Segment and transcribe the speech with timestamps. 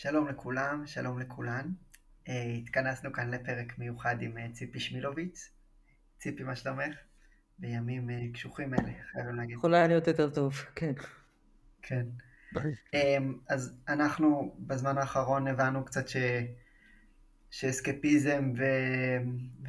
[0.00, 1.70] שלום לכולם, שלום לכולן.
[2.28, 5.50] אה, התכנסנו כאן לפרק מיוחד עם אה, ציפי שמילוביץ.
[6.18, 6.94] ציפי, מה שלומך?
[7.58, 9.56] בימים אה, קשוחים אלה, חייבים להגיד.
[9.56, 10.92] יכול היה להיות יותר טוב, כן.
[11.82, 12.06] כן.
[12.94, 16.16] אמ, אז אנחנו בזמן האחרון הבנו קצת ש...
[17.50, 18.64] שאסקפיזם ו...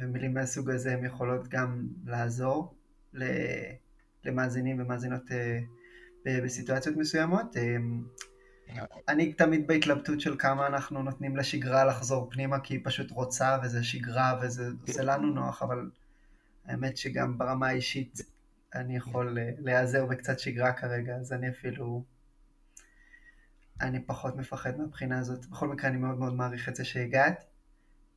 [0.00, 2.74] ומילים מהסוג הזה הם יכולות גם לעזור
[4.24, 5.22] למאזינים ומאזינות
[6.24, 7.56] בסיטואציות מסוימות.
[9.08, 13.84] אני תמיד בהתלבטות של כמה אנחנו נותנים לשגרה לחזור פנימה, כי היא פשוט רוצה, וזה
[13.84, 15.90] שגרה, וזה עושה לנו נוח, אבל
[16.66, 18.20] האמת שגם ברמה האישית
[18.74, 22.04] אני יכול להיעזר בקצת שגרה כרגע, אז אני אפילו...
[23.80, 25.46] אני פחות מפחד מהבחינה הזאת.
[25.46, 27.44] בכל מקרה, אני מאוד מאוד מעריך את זה שהגעת,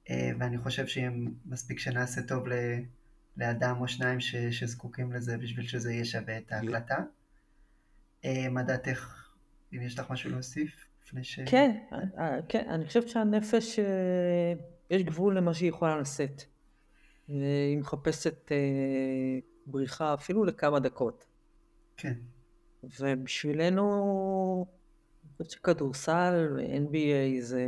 [0.10, 2.44] אה, ואני חושב שאם מספיק שנעשה טוב
[3.38, 4.36] לאדם או שניים ש...
[4.36, 6.98] שזקוקים לזה בשביל שזה יהיה שווה את ההקלטה.
[8.26, 9.23] אה, מה דעתך
[9.74, 11.40] אם יש לך משהו להוסיף לפני ש...
[11.46, 14.54] כן, אה, כן, אני חושבת שהנפש, אה,
[14.90, 16.44] יש גבול למה שהיא יכולה לשאת.
[17.28, 18.58] היא מחפשת אה,
[19.66, 21.26] בריחה אפילו לכמה דקות.
[21.98, 22.14] כן.
[23.00, 24.66] ובשבילנו,
[25.24, 27.66] אני חושבת שכדורסל, NBA זה,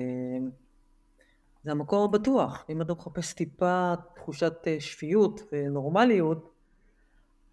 [1.63, 2.65] זה המקור הבטוח.
[2.69, 6.53] אם אתה מחפש טיפה תחושת שפיות ונורמליות,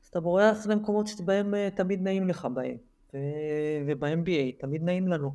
[0.03, 2.77] אז אתה בורח למקומות שבהם תמיד נעים לך בהם.
[3.15, 5.35] וב-MBA תמיד נעים לנו.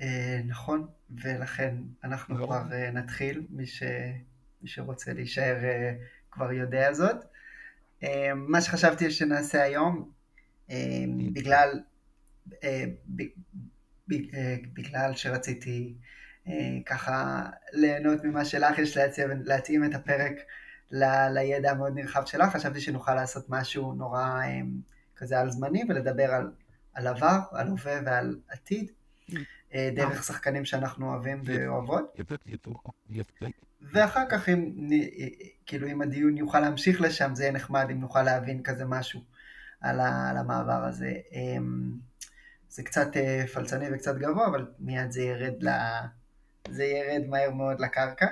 [0.00, 0.86] אה, נכון,
[1.22, 2.46] ולכן אנחנו לא.
[2.46, 3.46] כבר אה, נתחיל.
[3.50, 3.64] מי
[4.64, 5.94] שרוצה להישאר אה,
[6.30, 7.16] כבר יודע זאת.
[8.34, 10.10] מה שחשבתי שנעשה היום,
[11.32, 11.80] בגלל,
[14.74, 15.94] בגלל שרציתי
[16.86, 18.96] ככה ליהנות ממה שלך יש
[19.44, 20.32] להתאים את הפרק
[21.30, 24.40] לידע המאוד נרחב שלך, חשבתי שנוכל לעשות משהו נורא
[25.22, 26.50] כזה על זמני ולדבר על,
[26.94, 28.90] על עבר, על הווה ועל עתיד,
[29.74, 32.14] אה, דרך שחקנים שאנחנו אוהבים ואוהבות.
[33.82, 34.88] ואחר כך אם,
[35.66, 39.20] כאילו אם הדיון יוכל להמשיך לשם, זה יהיה נחמד אם נוכל להבין כזה משהו
[39.80, 41.12] על, ה, על המעבר הזה.
[41.32, 41.92] אמ,
[42.68, 45.68] זה קצת אה, פלצני וקצת גבוה, אבל מיד זה ירד, ל...
[46.68, 48.26] זה ירד מהר מאוד לקרקע.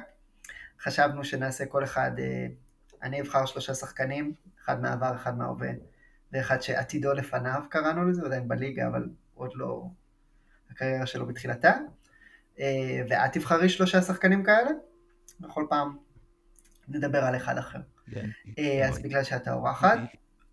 [0.81, 2.47] חשבנו שנעשה כל אחד, אה,
[3.03, 4.35] אני אבחר שלושה שחקנים,
[4.65, 5.71] אחד מהעבר, אחד מההווה,
[6.33, 9.87] ואחד שעתידו לפניו קראנו לזה, עדיין בליגה, אבל עוד לא
[10.71, 11.73] הקריירה שלו בתחילתה.
[12.61, 14.71] אה, ואת תבחרי שלושה שחקנים כאלה,
[15.41, 15.97] בכל פעם
[16.89, 17.79] נדבר על אחד אחר.
[18.11, 18.31] כן.
[18.59, 19.99] אה, אז בגלל שאת האורחת,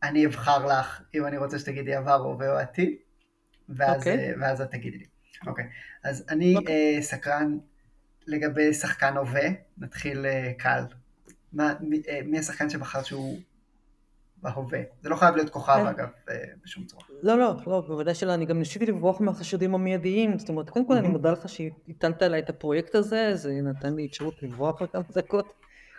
[0.03, 2.95] אני אבחר לך אם אני רוצה שתגידי עבר, הווה או עתיד,
[3.69, 4.29] ואז, אוקיי.
[4.29, 5.05] אה, ואז את תגידי לי.
[5.47, 5.69] אוקיי,
[6.03, 7.03] אז אני אוקיי.
[7.03, 7.57] סקרן
[8.27, 10.25] לגבי שחקן הווה, נתחיל
[10.57, 10.83] קל.
[11.53, 11.73] מה,
[12.25, 13.39] מי השחקן שבחרת שהוא
[14.41, 14.79] בהווה.
[15.01, 15.87] זה לא חייב להיות כוכב כן.
[15.87, 17.03] אגב, אה, בשום צורה.
[17.23, 20.93] לא, לא, לא, בוודאי שלא, אני גם ניסיתי לברוח מהחשודים המיידיים, זאת אומרת, קודם כל
[20.93, 25.53] אני מודה לך שהטלת עליי את הפרויקט הזה, זה נתן לי אפשרות לברוח לכמה דקות.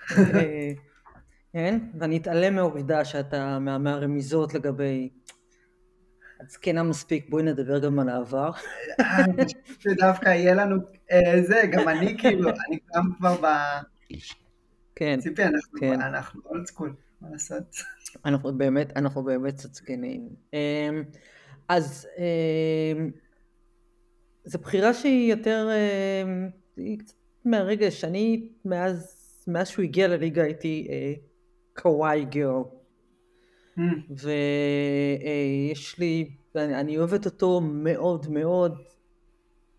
[0.19, 0.73] אה,
[1.53, 5.09] כן, ואני אתעלם מהעובדה שאתה מהרמיזות לגבי
[6.41, 8.51] אז כן מספיק, בואי נדבר גם על העבר.
[9.81, 10.77] שדווקא יהיה לנו
[11.43, 13.47] זה, גם אני כאילו, אני גם כבר ב...
[14.95, 15.21] כן.
[15.21, 15.43] ציפי,
[15.95, 17.77] אנחנו אולד סקול, מה לעשות?
[18.25, 20.29] אנחנו באמת, אנחנו באמת קצת זקנים.
[20.53, 21.03] אמ,
[21.69, 23.11] אז אמ,
[24.45, 27.15] זו בחירה שהיא יותר, אמ, היא קצת
[27.45, 31.15] מהרגש, אני מאז, מאז שהוא הגיע לליגה הייתי אה,
[31.77, 32.71] קוואי גאו.
[33.79, 33.81] Mm.
[34.11, 38.79] ויש לי, אני, אני אוהבת אותו מאוד מאוד,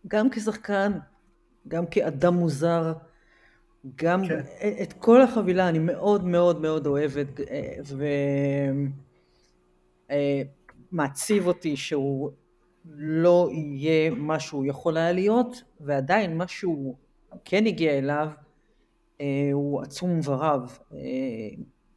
[0.07, 0.91] גם כשחקן,
[1.67, 2.93] גם כאדם מוזר.
[3.95, 4.39] גם כן.
[4.83, 7.39] את כל החבילה אני מאוד מאוד מאוד אוהבת
[10.91, 12.31] ומעציב אותי שהוא
[12.95, 16.95] לא יהיה מה שהוא יכול היה להיות ועדיין מה שהוא
[17.45, 18.27] כן הגיע אליו
[19.21, 20.99] אה, הוא עצום ורב אה,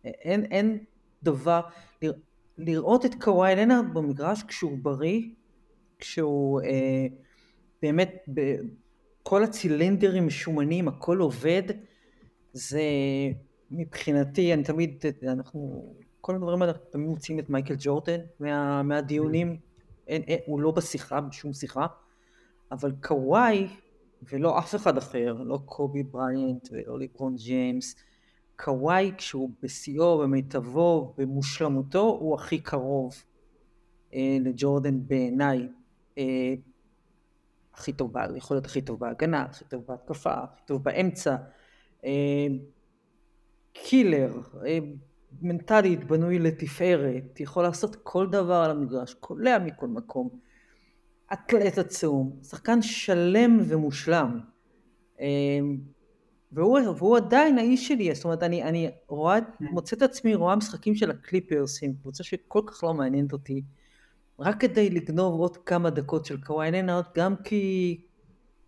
[0.05, 0.85] אין, אין
[1.23, 1.61] דבר
[2.59, 5.23] לראות את קוואי לנארד במגרש כשהוא בריא
[5.99, 7.07] כשהוא אה,
[7.83, 8.15] באמת
[9.23, 11.63] כל הצילינדרים משומנים, הכל עובד,
[12.53, 12.83] זה
[13.71, 19.57] מבחינתי, אני תמיד, אנחנו, כל הדברים האלה, תמיד מוצאים את מייקל ג'ורדן מה, מהדיונים,
[20.07, 21.87] אין, אין, הוא לא בשיחה, בשום שיחה,
[22.73, 23.69] אבל קוואי,
[24.33, 27.97] ולא אף אחד אחר, לא קובי בריאנט ולא לברון ג'יימס,
[28.57, 33.15] קוואי כשהוא בשיאו, במיטבו, במושלמותו, הוא הכי קרוב
[34.15, 35.69] אה, לג'ורדן בעיניי.
[36.19, 36.55] אה,
[37.75, 41.37] הכי טוב, יכול להיות הכי טוב בהגנה, הכי טוב בהתקפה, הכי טוב באמצע.
[42.05, 42.47] אה,
[43.73, 44.79] קילר, אה,
[45.43, 50.29] מנטלית בנוי לתפארת, יכול לעשות כל דבר על המגרש, קולע מכל מקום.
[51.33, 54.41] אתלט עצום, שחקן שלם ומושלם.
[55.21, 55.79] אמ,
[56.53, 60.95] והוא, והוא עדיין האיש שלי, זאת אומרת, אני, אני רואה, מוצא את עצמי רואה משחקים
[60.95, 63.63] של הקליפרס, קבוצה שכל כך לא מעניינת אותי,
[64.43, 68.01] רק כדי לגנוב עוד כמה דקות של קוואי לנארד, גם כי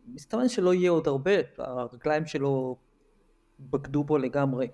[0.06, 2.76] מסתמן שלא יהיה עוד הרבה, הרגליים שלו
[3.60, 4.68] בגדו בו לגמרי.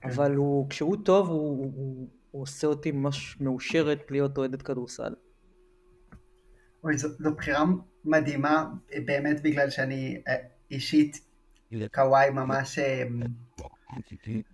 [0.00, 0.08] כן.
[0.08, 5.14] אבל הוא, כשהוא טוב, הוא, הוא, הוא עושה אותי ממש מאושרת להיות אוהדת כדורסל.
[6.84, 7.64] אוי, זו, זו בחירה
[8.04, 8.70] מדהימה,
[9.04, 10.34] באמת בגלל שאני אה,
[10.70, 11.20] אישית,
[11.94, 13.02] קוואי ממש, אה,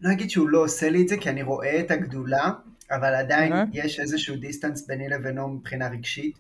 [0.01, 2.51] לא אגיד שהוא לא עושה לי את זה, כי אני רואה את הגדולה,
[2.91, 6.39] אבל עדיין יש איזשהו דיסטנס ביני לבינו מבחינה רגשית.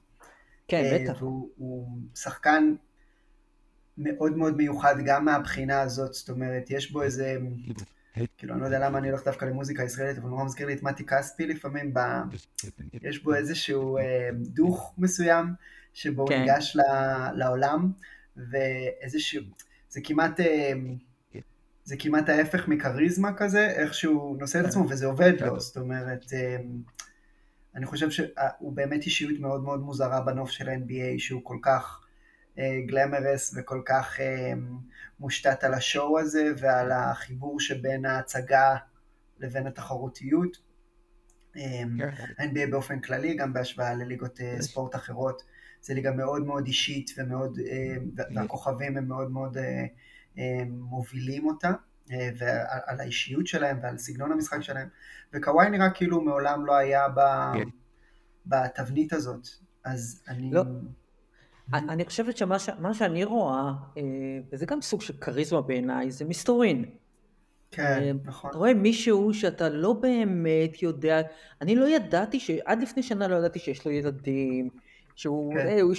[0.69, 1.23] כן, אה, בטח.
[1.23, 2.75] והוא שחקן
[3.99, 7.37] מאוד מאוד מיוחד גם מהבחינה הזאת, זאת אומרת, יש בו איזה,
[8.37, 10.83] כאילו, אני לא יודע למה אני הולך דווקא למוזיקה ישראלית, אבל נורא מזכיר לי את
[10.83, 12.01] מתי כספי לפעמים, ב...
[13.03, 15.47] יש בו איזשהו אה, דוך מסוים,
[15.93, 16.35] שבו כן.
[16.35, 16.77] הוא ניגש
[17.35, 17.93] לעולם,
[18.37, 19.43] ואיזשהו,
[19.89, 20.41] זה כמעט...
[20.41, 20.73] אה,
[21.85, 26.25] זה כמעט ההפך מכריזמה כזה, איך שהוא נושא את עצמו, וזה עובד לו, זאת אומרת,
[27.75, 32.01] אני חושב שהוא באמת אישיות מאוד מאוד מוזרה בנוף של ה-NBA, שהוא כל כך
[32.87, 34.19] גלמרס וכל כך
[35.21, 38.77] מושתת על השואו הזה ועל החיבור שבין ההצגה
[39.39, 40.57] לבין התחרותיות.
[42.39, 45.43] ה-NBA באופן כללי, גם בהשוואה לליגות אה, ספורט אחרות,
[45.81, 47.59] זה ליגה מאוד מאוד אישית ומאוד,
[48.35, 49.85] והכוכבים הם מאוד מאוד אה,
[50.69, 51.73] מובילים אותה.
[52.13, 54.89] אה, ועל האישיות שלהם ועל סגנון המשחק שלהם,
[55.33, 57.21] וקוואי נראה כאילו מעולם לא היה ב...
[57.55, 57.69] כן.
[58.47, 59.49] בתבנית הזאת,
[59.85, 60.51] אז אני...
[60.53, 60.63] לא.
[61.73, 62.71] אני חושבת שמה ש...
[62.93, 64.03] שאני רואה, אה,
[64.53, 66.85] וזה גם סוג של כריזמה בעיניי, זה מסתורין.
[67.71, 68.51] כן, אה, נכון.
[68.51, 71.21] אתה רואה מישהו שאתה לא באמת יודע,
[71.61, 72.51] אני לא ידעתי, ש...
[72.65, 74.69] עד לפני שנה לא ידעתי שיש לו ילדים,
[75.15, 75.79] שהוא, כן.
[75.81, 75.95] הוא,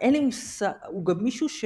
[0.00, 1.64] אין לי מושג, הוא גם מישהו ש...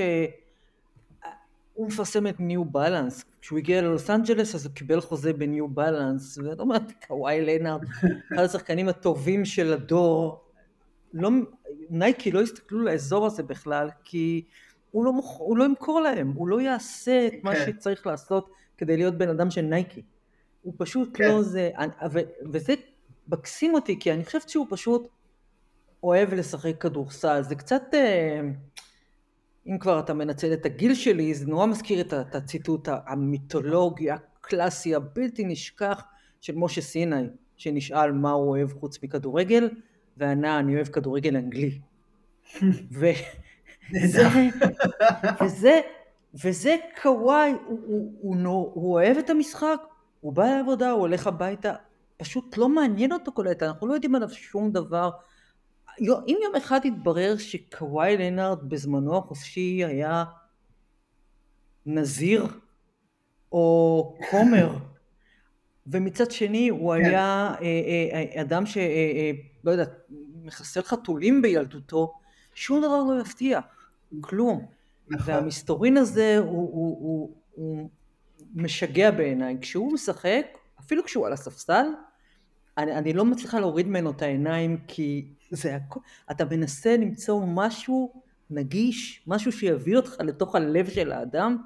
[1.78, 6.38] הוא מפרסם את ניו בלנס, כשהוא הגיע ללוס אנג'לס אז הוא קיבל חוזה בניו בלנס,
[6.38, 6.76] ואתה אומר,
[7.06, 7.84] קוואי לנארד,
[8.34, 10.44] אחד השחקנים הטובים של הדור,
[11.14, 11.30] לא,
[11.90, 14.44] נייקי לא הסתכלו לאזור הזה בכלל, כי
[14.90, 15.38] הוא לא, מוכ...
[15.38, 17.66] הוא לא ימכור להם, הוא לא יעשה את מה כן.
[17.66, 20.02] שצריך לעשות כדי להיות בן אדם של נייקי.
[20.62, 21.28] הוא פשוט כן.
[21.28, 21.70] לא זה,
[22.12, 22.18] ו,
[22.52, 22.74] וזה
[23.28, 25.08] מקסים אותי, כי אני חושבת שהוא פשוט
[26.02, 27.82] אוהב לשחק כדורסל, זה קצת...
[29.68, 35.44] אם כבר אתה מנצל את הגיל שלי, זה נורא מזכיר את הציטוט המיתולוגי הקלאסי הבלתי
[35.44, 36.04] נשכח
[36.40, 37.26] של משה סיני,
[37.56, 39.70] שנשאל מה הוא אוהב חוץ מכדורגל,
[40.16, 41.78] וענה אני אוהב כדורגל אנגלי.
[42.90, 43.12] וזה,
[45.42, 45.80] וזה,
[46.44, 49.80] וזה קוואי, הוא, הוא, הוא, הוא, הוא אוהב את המשחק,
[50.20, 51.74] הוא בא לעבודה, הוא הולך הביתה,
[52.16, 55.10] פשוט לא מעניין אותו כל העת, אנחנו לא יודעים עליו שום דבר,
[56.00, 60.24] אם יום אחד יתברר שקוואי לנארד בזמנו החופשי היה
[61.86, 62.46] נזיר
[63.52, 64.76] או כומר,
[65.86, 67.04] ומצד שני הוא כן.
[67.04, 69.84] היה אה, אה, אה, אדם שלא יודע,
[70.44, 72.14] מחסל חתולים בילדותו,
[72.54, 73.60] שום דבר לא יפתיע,
[74.20, 74.66] כלום.
[75.08, 75.34] נכון.
[75.34, 77.90] והמסתורין הזה הוא, הוא, הוא, הוא
[78.54, 79.56] משגע בעיניי.
[79.60, 80.46] כשהוא משחק,
[80.80, 81.86] אפילו כשהוא על הספסל,
[82.78, 88.22] אני, אני לא מצליחה להוריד ממנו את העיניים כי זה הכל, אתה מנסה למצוא משהו
[88.50, 91.56] נגיש, משהו שיביא אותך לתוך הלב של האדם,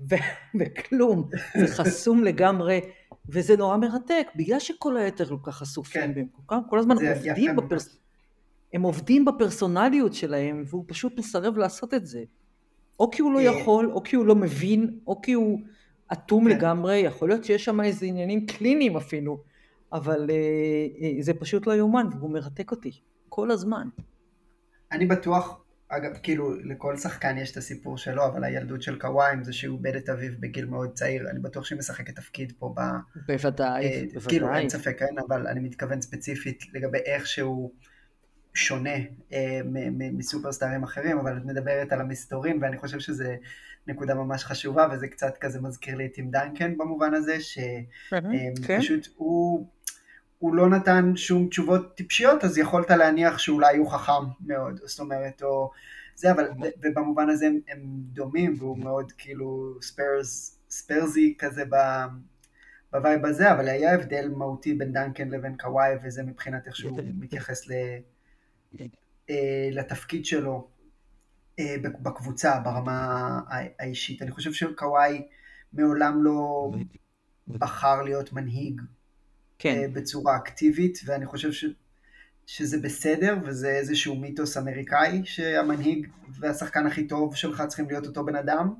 [0.00, 0.14] ו-
[0.60, 1.28] וכלום,
[1.60, 2.80] זה חסום לגמרי,
[3.28, 6.12] וזה נורא מרתק, בגלל שכל היתר כל כך חשופים, כן.
[6.16, 7.98] והם כל, כל הזמן עובדים, בפרס...
[8.72, 12.24] הם עובדים בפרסונליות שלהם, והוא פשוט מסרב לעשות את זה.
[13.00, 13.44] או כי הוא לא אה.
[13.44, 15.60] יכול, או כי הוא לא מבין, או כי הוא
[16.12, 16.56] אטום כן.
[16.56, 19.42] לגמרי, יכול להיות שיש שם איזה עניינים קליניים אפילו,
[19.92, 20.36] אבל אה,
[21.00, 23.00] אה, זה פשוט לא יאומן, והוא מרתק אותי.
[23.28, 23.88] כל הזמן.
[24.92, 29.52] אני בטוח, אגב, כאילו, לכל שחקן יש את הסיפור שלו, אבל הילדות של קוואי, זה
[29.52, 32.80] שהוא איבד את אביו בגיל מאוד צעיר, אני בטוח שהיא משחקת תפקיד פה ב...
[33.26, 34.28] בוודאי, אה, בוודאי.
[34.28, 37.72] כאילו, אין ספק, כן, אבל אני מתכוון ספציפית לגבי איך שהוא
[38.54, 38.96] שונה
[39.32, 39.60] אה,
[40.12, 43.36] מסופרסטארים אחרים, אבל את מדברת על המסתורים, ואני חושב שזה
[43.86, 49.12] נקודה ממש חשובה, וזה קצת כזה מזכיר לי את טים דנקן במובן הזה, שפשוט כן.
[49.16, 49.66] הוא...
[50.38, 55.42] הוא לא נתן שום תשובות טיפשיות, אז יכולת להניח שאולי הוא חכם מאוד, זאת אומרת,
[55.42, 55.70] או
[56.16, 56.48] זה, אבל,
[56.82, 61.76] ובמובן הזה הם, הם דומים, והוא מאוד כאילו ספרס, ספרסי כזה ב...
[62.94, 66.98] ב vibe הזה, אבל היה הבדל מהותי בין דנקן לבין קוואי, וזה מבחינת איך שהוא
[67.18, 67.72] מתייחס ל,
[69.30, 70.68] אה, לתפקיד שלו
[71.58, 73.40] אה, בקבוצה, ברמה
[73.78, 74.22] האישית.
[74.22, 75.26] אני חושב שקוואי
[75.72, 76.70] מעולם לא
[77.48, 78.80] בחר להיות מנהיג
[79.64, 79.92] כן.
[79.92, 81.68] בצורה אקטיבית, ואני חושב
[82.46, 86.08] שזה בסדר, וזה איזשהו מיתוס אמריקאי, שהמנהיג
[86.40, 88.74] והשחקן הכי טוב שלך צריכים להיות אותו בן אדם,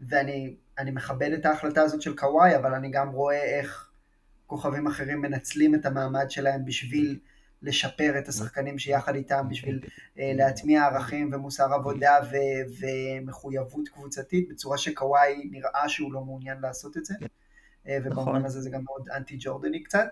[0.00, 0.56] ואני
[0.92, 3.90] מכבד את ההחלטה הזאת של קוואי, אבל אני גם רואה איך
[4.46, 7.18] כוכבים אחרים מנצלים את המעמד שלהם בשביל
[7.62, 9.80] לשפר את השחקנים שיחד איתם, בשביל
[10.18, 16.96] אה, להטמיע ערכים ומוסר עבודה ו- ומחויבות קבוצתית, בצורה שקוואי נראה שהוא לא מעוניין לעשות
[16.96, 17.26] את זה, אה,
[17.88, 18.44] ובמובן נכון.
[18.44, 20.06] הזה זה גם מאוד אנטי ג'ורדני קצת.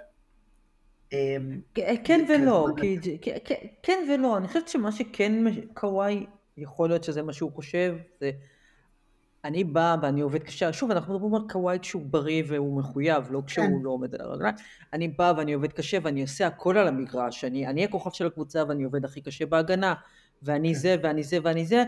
[1.13, 1.61] אמ,
[2.05, 2.69] כן ולא,
[3.83, 5.33] כן ולא, אני חושבת שמה שכן
[5.75, 6.27] קוואי,
[6.57, 8.31] יכול להיות שזה מה שהוא חושב, זה
[9.45, 13.43] אני באה ואני עובד קשה, שוב אנחנו מדברים על קוואי כשהוא בריא והוא מחויב, לא
[13.47, 13.73] כשהוא כן.
[13.83, 14.55] לא עומד על הרגליים,
[14.93, 18.63] אני באה ואני עובד קשה ואני עושה הכל על המגרש, אני, אני הכוכב של הקבוצה
[18.69, 19.95] ואני עובד הכי קשה בהגנה,
[20.43, 20.81] ואני כן.
[20.81, 21.85] זה ואני זה ואני זה,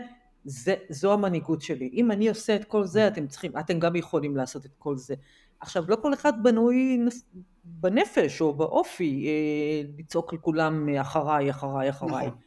[0.49, 1.89] זה, זו המנהיגות שלי.
[1.93, 5.15] אם אני עושה את כל זה, אתם צריכים, אתם גם יכולים לעשות את כל זה.
[5.59, 6.99] עכשיו, לא כל אחד בנוי
[7.63, 12.27] בנפש או באופי אה, לצעוק על כולם אחריי, אחריי, אחריי.
[12.27, 12.39] נכון.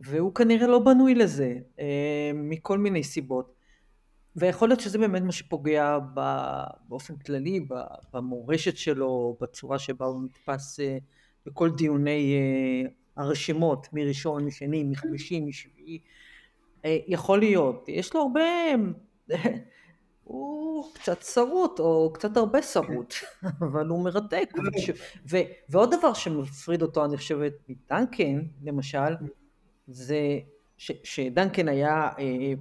[0.00, 3.54] והוא כנראה לא בנוי לזה, אה, מכל מיני סיבות.
[4.36, 5.98] ויכול להיות שזה באמת מה שפוגע
[6.88, 7.66] באופן כללי,
[8.12, 10.98] במורשת שלו, בצורה שבה הוא נתפס אה,
[11.46, 12.36] בכל דיוני
[13.16, 15.98] הרשימות, מראשון, משני, מחמישי, משביעי.
[16.84, 17.84] יכול להיות.
[17.88, 18.40] יש לו הרבה...
[20.24, 23.14] הוא קצת שרוט, או קצת הרבה שרוט,
[23.60, 24.52] אבל הוא מרתק.
[25.30, 25.36] ו,
[25.68, 29.16] ועוד דבר שמפריד אותו, אני חושבת, מדנקן, למשל,
[29.88, 30.38] זה
[30.76, 32.52] ש, שדנקן היה אה,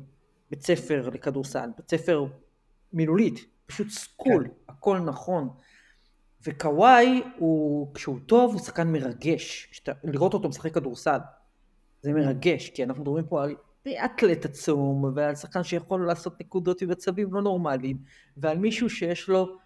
[0.50, 2.26] בית ספר לכדורסל, בית ספר
[2.94, 4.74] מילולית, פשוט סקול, כן.
[4.74, 5.50] הכל נכון.
[6.44, 9.70] וקוואי הוא, כשהוא טוב, הוא שחקן מרגש.
[9.72, 11.18] שת, לראות אותו משחק כדורסל,
[12.02, 13.56] זה מרגש, כי אנחנו מדברים פה על
[13.86, 17.98] באתלט עצום, ועל שחקן שיכול לעשות נקודות במצבים לא נורמליים,
[18.38, 19.58] ועל מישהו שיש לו,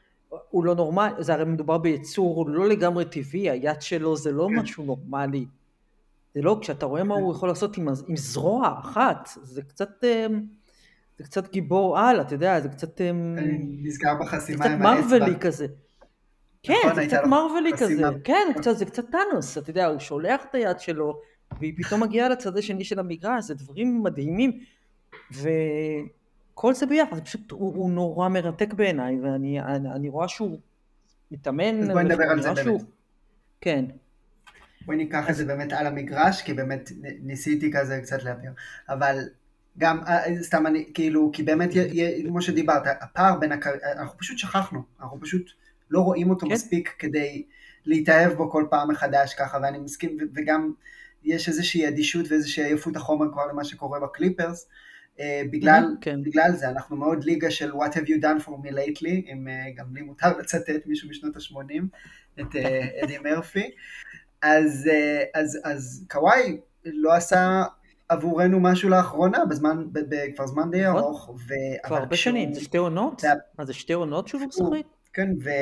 [0.50, 4.60] הוא לא נורמלי, זה הרי מדובר ביצור לא לגמרי טבעי, היד שלו זה לא כן.
[4.60, 5.46] משהו נורמלי.
[6.36, 10.42] זה לא, כשאתה רואה מה הוא יכול לעשות עם, עם זרוע אחת, זה קצת, אמ,
[11.18, 13.02] זה קצת גיבור על, אתה יודע, זה קצת...
[13.02, 13.36] אמ,
[13.84, 15.00] נזכר בחסימה עם האצבע.
[15.00, 15.68] קצת מרווילי כזה.
[16.64, 20.56] כן, נכון, זה קצת מרווילי כזה, כן, זה קצת טאנוס, אתה יודע, הוא שולח את
[20.56, 21.20] היד שלו,
[21.60, 24.60] והיא פתאום מגיעה לצד השני של המגרש, זה דברים מדהימים,
[25.32, 30.60] וכל זה ביחד, פשוט, הוא, הוא נורא מרתק בעיניי, ואני אני, אני רואה שהוא
[31.32, 32.64] מתאמן, אז בואי נדבר על זה באמת.
[32.64, 32.82] שהוא...
[33.62, 33.86] כן.
[34.86, 36.92] בואי ניקח את זה באמת על המגרש, כי באמת
[37.22, 38.52] ניסיתי כזה קצת להבהיר,
[38.90, 39.20] אבל
[39.78, 41.70] גם, אה, סתם אני, כאילו, כי באמת,
[42.28, 43.72] כמו שדיברת, הפער בין, הקר...
[43.98, 45.52] אנחנו פשוט שכחנו, אנחנו פשוט
[45.92, 46.54] לא רואים אותו כן.
[46.54, 47.46] מספיק כדי
[47.86, 50.74] להתאהב בו כל פעם מחדש ככה, ואני מסכים, וגם
[51.24, 54.68] יש איזושהי אדישות ואיזושהי עייפות החומר כבר למה שקורה בקליפרס.
[55.18, 56.24] Uh, בגלל, mm-hmm, כן.
[56.24, 59.78] בגלל זה, אנחנו מאוד ליגה של What have you done for me lately, אם uh,
[59.78, 61.84] גם לי מותר לצטט מישהו משנות ה-80,
[62.42, 63.72] את uh, אדי מרפי.
[64.42, 67.64] אז, uh, אז, אז קוואי לא עשה
[68.10, 69.84] עבורנו משהו לאחרונה, בזמן,
[70.36, 70.98] כבר זמן די נכון.
[70.98, 71.36] ארוך.
[71.84, 73.24] כבר הרבה שנים, זה שתי עונות?
[73.58, 74.64] מה זה שתי עונות שהוא משחק?
[75.14, 75.54] כן, כן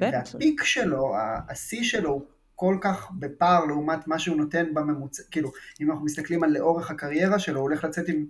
[0.00, 1.14] וה peak שלו,
[1.48, 2.22] השיא שלו הוא
[2.54, 7.38] כל כך בפער לעומת מה שהוא נותן בממוצע, כאילו, אם אנחנו מסתכלים על לאורך הקריירה
[7.38, 8.26] שלו, הוא הולך לצאת עם,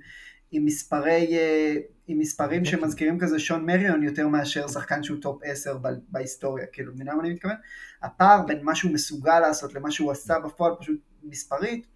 [0.51, 1.75] עם מספרי, אה,
[2.07, 2.73] עם מספרים אוקיי.
[2.73, 5.79] שמזכירים כזה שון מריון יותר מאשר שחקן שהוא top 10
[6.09, 7.57] בהיסטוריה, כאילו, מבינה מה אני מתכוון?
[8.03, 11.87] הפער בין מה שהוא מסוגל לעשות למה שהוא עשה בפועל, פשוט מספרית,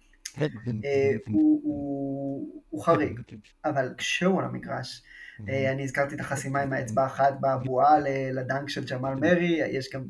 [0.41, 0.47] אה,
[1.27, 3.19] הוא, הוא, הוא חריג,
[3.65, 5.03] אבל כשהוא על המגרש,
[5.47, 7.99] אני הזכרתי את החסימה עם האצבע האחת בבועה
[8.33, 10.03] לדנק של ג'מאל מרי, יש גם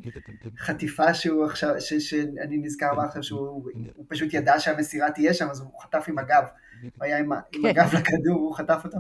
[0.58, 3.70] חטיפה שהוא עכשיו, שאני נזכר בה עכשיו שהוא
[4.08, 6.44] פשוט ידע שהמסירה תהיה שם, אז הוא חטף עם הגב,
[6.82, 7.66] הוא היה עם כן.
[7.66, 8.98] הגב לכדור, הוא חטף אותו,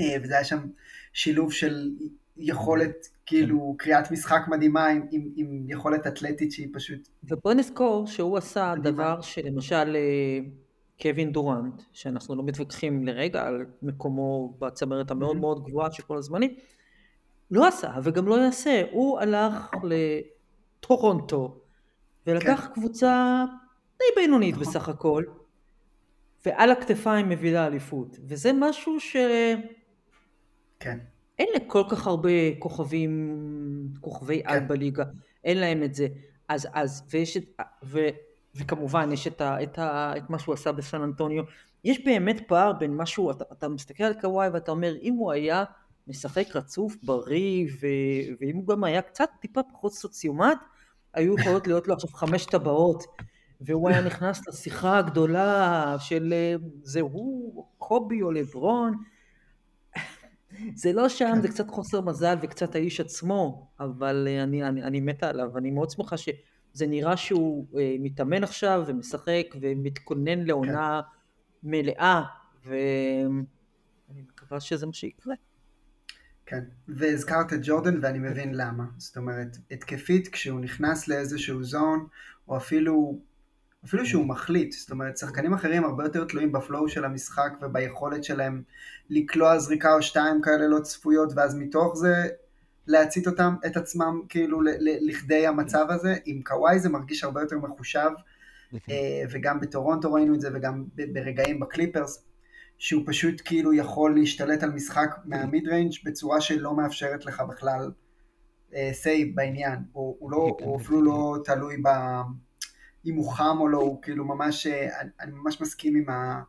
[0.00, 0.66] אה, וזה היה שם
[1.12, 1.90] שילוב של
[2.36, 7.08] יכולת, כאילו, קריאת משחק מדהימה עם, עם, עם יכולת אתלטית שהיא פשוט...
[7.24, 8.96] ובוא נזכור שהוא עשה מדהימה.
[8.96, 10.38] דבר שלמשל אה,
[11.02, 15.40] קווין דורנט, שאנחנו לא מתווכחים לרגע על מקומו בצמרת המאוד mm-hmm.
[15.40, 16.54] מאוד גבוהה של כל הזמנים,
[17.50, 19.70] לא עשה וגם לא יעשה, הוא הלך
[20.80, 21.60] לטורונטו
[22.26, 22.74] ולקח כן.
[22.74, 23.44] קבוצה
[23.98, 24.66] די בינונית נכון.
[24.66, 25.24] בסך הכל,
[26.46, 29.16] ועל הכתפיים מביא לאליפות, וזה משהו ש...
[30.80, 30.98] כן.
[31.38, 33.42] אין לכל כך הרבה כוכבים,
[34.00, 34.48] כוכבי כן.
[34.48, 35.04] על בליגה,
[35.44, 36.08] אין להם את זה.
[36.48, 37.44] אז, אז, ויש את,
[37.84, 37.98] ו,
[38.54, 41.44] וכמובן יש את, ה, את, ה, את מה שהוא עשה בסן אנטוניו.
[41.84, 45.64] יש באמת פער בין משהו, אתה, אתה מסתכל על קוואי ואתה אומר, אם הוא היה
[46.06, 47.86] משחק רצוף, בריא, ו,
[48.40, 50.58] ואם הוא גם היה קצת טיפה פחות סוציומט,
[51.14, 53.04] היו יכולות להיות לו עכשיו חמש טבעות,
[53.60, 56.34] והוא היה נכנס לשיחה הגדולה של
[56.82, 58.94] זה הוא, קובי או לברון.
[60.74, 65.28] זה לא שם, זה קצת חוסר מזל וקצת האיש עצמו, אבל אני, אני, אני מתה
[65.28, 66.28] עליו, אני מאוד שמחה ש...
[66.72, 71.68] זה נראה שהוא אה, מתאמן עכשיו ומשחק ומתכונן לעונה כן.
[71.70, 72.22] מלאה,
[72.64, 75.34] ואני מקווה שזה מה שיקרה.
[76.46, 78.84] כן, והזכרת את ג'ורדן ואני מבין למה.
[78.96, 82.06] זאת אומרת, התקפית כשהוא נכנס לאיזשהו זון,
[82.48, 83.18] או אפילו,
[83.84, 88.62] אפילו שהוא מחליט, זאת אומרת, שחקנים אחרים הרבה יותר תלויים בפלואו של המשחק וביכולת שלהם
[89.10, 92.28] לקלוע זריקה או שתיים כאלה לא צפויות, ואז מתוך זה
[92.90, 96.16] להצית אותם, את עצמם כאילו לכדי המצב הזה.
[96.24, 98.10] עם קוואי זה מרגיש הרבה יותר מחושב,
[98.74, 102.24] אה, וגם בטורונטו ראינו את זה, וגם ברגעים בקליפרס.
[102.80, 107.90] שהוא פשוט כאילו יכול להשתלט על משחק מה mid range בצורה שלא מאפשרת לך בכלל
[108.92, 111.04] say ב uh, בעניין, הוא, הוא, לא, כן, הוא אפילו כן.
[111.04, 111.88] לא תלוי ב...
[113.06, 116.42] אם הוא חם או לא, הוא כאילו ממש, אה, אני, אני ממש מסכים עם ה...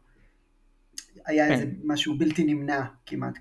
[1.26, 1.72] היה איזה כן.
[1.84, 3.34] משהו בלתי נמנע כמעט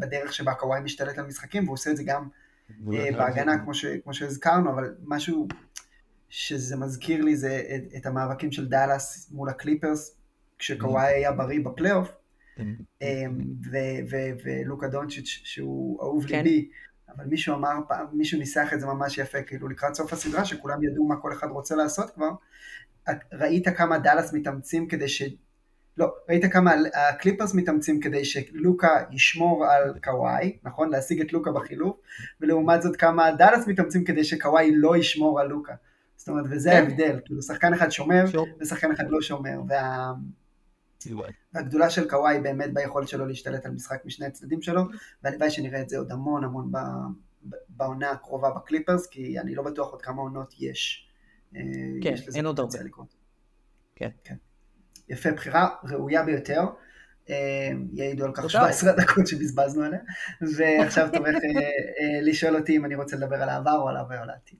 [0.00, 2.28] בדרך שבה קוואי משתלט על משחקים, והוא עושה את זה גם
[3.16, 5.48] בהגנה כמו, ש, כמו שהזכרנו, אבל משהו
[6.28, 10.16] שזה מזכיר לי זה את, את המאבקים של דאלאס מול הקליפרס,
[10.58, 12.08] כשקוואי היה בריא בפלייאוף,
[13.02, 13.38] אמ,
[14.44, 16.36] ולוקה דונצ'יץ' שהוא אהוב כן.
[16.36, 16.70] ליבי,
[17.08, 20.84] אבל מישהו אמר פעם, מישהו ניסח את זה ממש יפה, כאילו לקראת סוף הסדרה, שכולם
[20.84, 22.30] ידעו מה כל אחד רוצה לעשות כבר,
[23.32, 25.22] ראית כמה דאלאס מתאמצים כדי ש...
[26.00, 30.90] לא, ראית כמה הקליפרס מתאמצים כדי שלוקה ישמור על קוואי, נכון?
[30.90, 31.96] להשיג את לוקה בחילוף,
[32.40, 35.74] ולעומת זאת כמה דאלאס מתאמצים כדי שקוואי לא ישמור על לוקה.
[36.16, 36.76] זאת אומרת, וזה כן.
[36.76, 38.24] ההבדל, כאילו שחקן אחד שומר,
[38.60, 40.12] ושחקן אחד לא שומר, וה...
[41.54, 44.82] והגדולה של קוואי באמת ביכולת שלו להשתלט על משחק משני הצדדים שלו,
[45.24, 46.72] והלוואי שנראה את זה עוד המון המון
[47.68, 51.08] בעונה הקרובה בקליפרס, כי אני לא בטוח עוד כמה עונות יש.
[51.56, 51.60] אה,
[52.02, 52.78] כן, יש אין עוד הרבה.
[53.96, 54.10] כן.
[54.24, 54.34] כן.
[55.10, 56.62] יפה, בחירה ראויה ביותר.
[57.30, 60.00] אה, יעידו על כך 17 דקות שבזבזנו עליה,
[60.56, 64.22] ועכשיו תורך אה, לשאול אותי אם אני רוצה לדבר על העבר או על העבר או
[64.22, 64.58] על העתיד.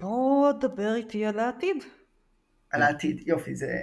[0.00, 1.76] בוא דבר איתי על העתיד.
[2.70, 3.80] על העתיד, יופי, זה...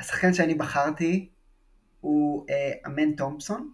[0.00, 1.28] השחקן שאני בחרתי
[2.00, 3.72] הוא אה, אמן תומפסון.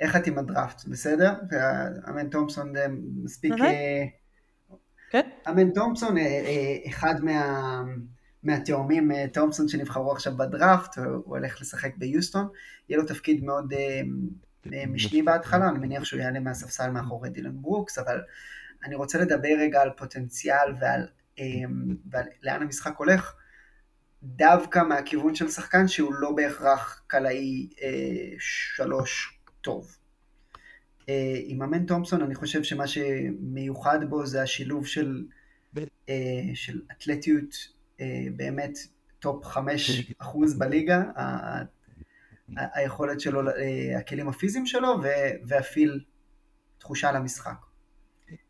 [0.00, 1.34] איך את עם הדראפט, בסדר?
[2.08, 2.86] אמן תומפסון זה
[3.22, 3.52] מספיק...
[3.60, 4.04] אה,
[5.10, 5.28] כן.
[5.48, 7.82] אמן תומפסון, אה, אחד מה...
[8.44, 12.48] מהתאומים תומפסון שנבחרו עכשיו בדראפט, הוא הולך לשחק ביוסטון,
[12.88, 13.72] יהיה לו תפקיד מאוד
[14.66, 18.20] משני בהתחלה, אני מניח שהוא יעלה מהספסל מאחורי דילן ברוקס, אבל
[18.84, 21.06] אני רוצה לדבר רגע על פוטנציאל ועל,
[22.10, 23.34] ועל לאן המשחק הולך.
[24.22, 29.96] דווקא מהכיוון של שחקן שהוא לא בהכרח קלעי אה, שלוש טוב.
[31.08, 35.24] אה, עם אמן תומפסון אני חושב שמה שמיוחד בו זה השילוב של,
[36.08, 36.14] אה,
[36.54, 37.73] של אתלטיות אה,
[38.36, 38.78] באמת
[39.18, 41.02] top חמש אחוז בליגה,
[42.56, 45.00] היכולת שלו, אה, הכלים הפיזיים שלו
[45.46, 46.00] וה feel
[46.78, 47.56] תחושה למשחק.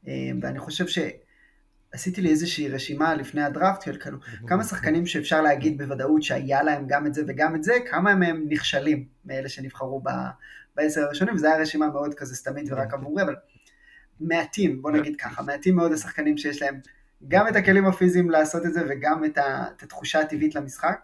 [0.09, 0.99] אה, ואני חושב ש...
[1.93, 6.85] עשיתי לי איזושהי רשימה לפני הדראפט של כאילו כמה שחקנים שאפשר להגיד בוודאות שהיה להם
[6.89, 10.03] גם את זה וגם את זה, כמה מהם נכשלים מאלה שנבחרו
[10.77, 13.35] בעשר הראשונים, וזו הייתה רשימה מאוד כזה סתמית ורק עבורי, אבל
[14.21, 16.81] מעטים, בוא נגיד ככה, מעטים מאוד השחקנים שיש להם
[17.29, 19.39] גם את הכלים הפיזיים לעשות את זה וגם את,
[19.77, 21.01] את התחושה הטבעית למשחק.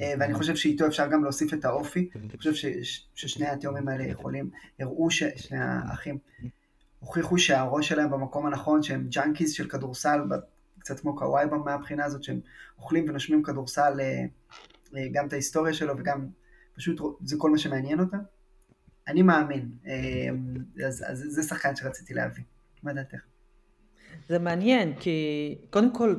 [0.00, 2.70] אה, ואני חושב שאיתו אפשר גם להוסיף את האופי, אני חושב
[3.14, 4.50] ששני התאומים האלה יכולים,
[4.80, 6.18] הראו ששני האחים
[6.98, 10.20] הוכיחו שהראש שלהם במקום הנכון, שהם junkies של כדורסל,
[10.78, 12.40] קצת כמו קוואי מהבחינה הזאת, שהם
[12.78, 14.24] אוכלים ונושמים כדורסל, אה,
[14.96, 16.26] אה, גם את ההיסטוריה שלו וגם
[16.74, 18.18] פשוט זה כל מה שמעניין אותם.
[19.08, 19.70] אני מאמין,
[20.86, 22.44] אז, אז זה שחקן שרציתי להביא.
[22.82, 23.18] מה דעתך?
[24.28, 26.16] זה מעניין, כי קודם כל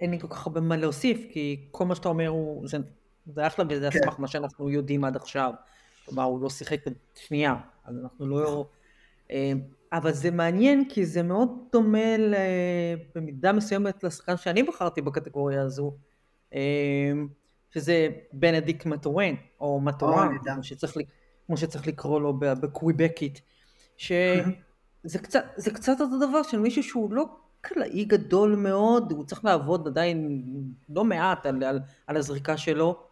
[0.00, 2.78] אין לי כל כך הרבה מה להוסיף, כי כל מה שאתה אומר הוא, זה,
[3.26, 3.98] זה אחלה וזה כן.
[3.98, 5.52] אסמך מה שאנחנו יודעים עד עכשיו.
[6.04, 6.80] כלומר, הוא לא שיחק
[7.14, 8.66] שנייה, אז אנחנו לא...
[9.92, 12.08] אבל זה מעניין כי זה מאוד דומה
[13.14, 15.92] במידה מסוימת לשחקן שאני בחרתי בקטגוריה הזו,
[16.52, 17.28] אמ,
[17.70, 20.96] שזה בנדיק מטורן, או מטורן, כמו שצריך,
[21.46, 23.40] כמו שצריך לקרוא לו בקוויבקית,
[25.08, 27.24] שזה קצת, זה קצת אותו דבר של מישהו שהוא לא
[27.60, 30.42] קלעי גדול מאוד, הוא צריך לעבוד עדיין
[30.88, 33.02] לא מעט על, על, על הזריקה שלו,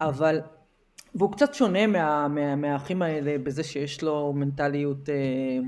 [0.00, 0.40] אבל,
[1.14, 5.58] והוא קצת שונה מה, מה, מהאחים האלה בזה שיש לו מנטליות אה,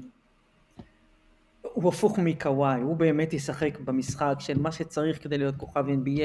[1.62, 6.20] הוא הפוך מקוואי, הוא באמת ישחק במשחק של מה שצריך כדי להיות כוכב NBA,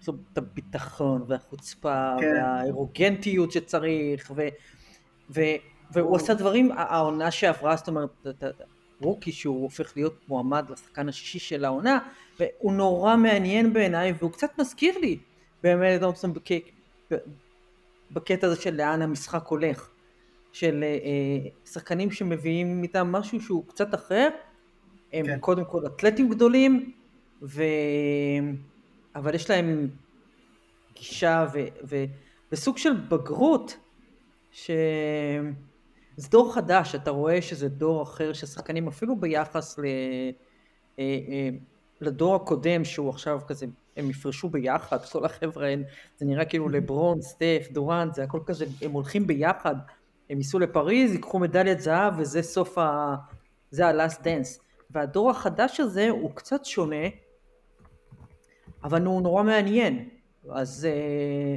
[0.00, 2.32] יש לו את הביטחון והחוצפה כן.
[2.36, 4.48] והאירוגנטיות שצריך, ו,
[5.30, 5.40] ו,
[5.92, 8.10] והוא עשה דברים, העונה שעברה, זאת אומרת,
[9.00, 11.98] רוקי שהוא הופך להיות מועמד לשחקן השישי של העונה,
[12.40, 15.18] והוא נורא מעניין בעיניי, והוא קצת מזכיר לי
[15.62, 16.32] באמת דומפסון
[18.10, 19.90] בקטע הזה של לאן המשחק הולך,
[20.52, 24.28] של אה, שחקנים שמביאים איתם משהו שהוא קצת אחר,
[25.12, 25.38] הם כן.
[25.38, 26.92] קודם כל אתלטים גדולים,
[27.42, 27.62] ו...
[29.14, 29.88] אבל יש להם
[30.94, 31.58] גישה ו...
[31.88, 32.04] ו...
[32.52, 33.76] וסוג של בגרות,
[34.52, 34.70] ש...
[36.18, 39.84] זה דור חדש, אתה רואה שזה דור אחר של שחקנים, אפילו ביחס ל...
[40.98, 41.48] אה, אה,
[42.00, 45.74] לדור הקודם, שהוא עכשיו כזה, הם יפרשו ביחד, כל החבר'ה
[46.16, 49.76] זה נראה כאילו לברון, סטף, דורנט, זה הכל כזה, הם הולכים ביחד,
[50.30, 53.14] הם ייסעו לפריז, ייקחו מדליית זהב, וזה סוף ה...
[53.70, 54.62] זה ה-last dance.
[54.90, 57.06] והדור החדש הזה הוא קצת שונה,
[58.84, 60.08] אבל הוא נורא מעניין.
[60.50, 61.56] אז אה,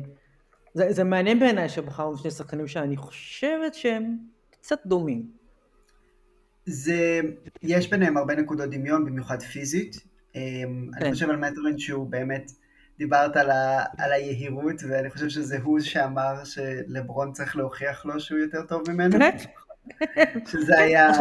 [0.73, 4.17] זה, זה מעניין בעיניי שבחרנו שני שחקנים שאני חושבת שהם
[4.61, 5.41] קצת דומים.
[6.65, 7.21] זה,
[7.63, 9.95] יש ביניהם הרבה נקודות דמיון, במיוחד פיזית.
[10.33, 10.39] כן.
[10.93, 12.51] אני חושב על מטרין שהוא באמת,
[12.97, 18.39] דיברת על, ה, על היהירות, ואני חושב שזה הוא שאמר שלברון צריך להוכיח לו שהוא
[18.39, 19.11] יותר טוב ממנו.
[19.11, 19.41] באמת?
[20.51, 21.11] שזה היה...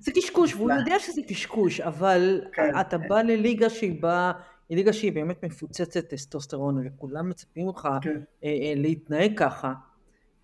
[0.00, 2.80] זה קשקוש, והוא יודע שזה קשקוש, אבל כן.
[2.80, 4.32] אתה בא לליגה שהיא באה...
[4.68, 8.20] היא ליגה שהיא באמת מפוצצת טסטוסטרון, וכולם מצפים ממך כן.
[8.76, 9.72] להתנהג ככה.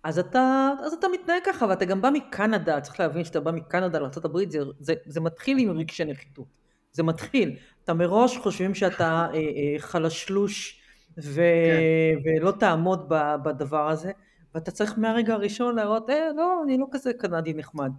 [0.07, 3.99] אז אתה, אז אתה מתנהג ככה, ואתה גם בא מקנדה, צריך להבין שאתה בא מקנדה
[3.99, 6.45] לארה"ב, זה, זה, זה מתחיל עם רגשי נחיתות.
[6.91, 7.55] זה מתחיל.
[7.83, 10.81] אתה מראש חושבים שאתה אה, אה, חלשלוש
[11.17, 12.41] ו, כן.
[12.41, 13.05] ולא תעמוד
[13.43, 14.11] בדבר הזה,
[14.55, 17.91] ואתה צריך מהרגע הראשון להראות, אה, לא, אני לא כזה קנדי נחמד.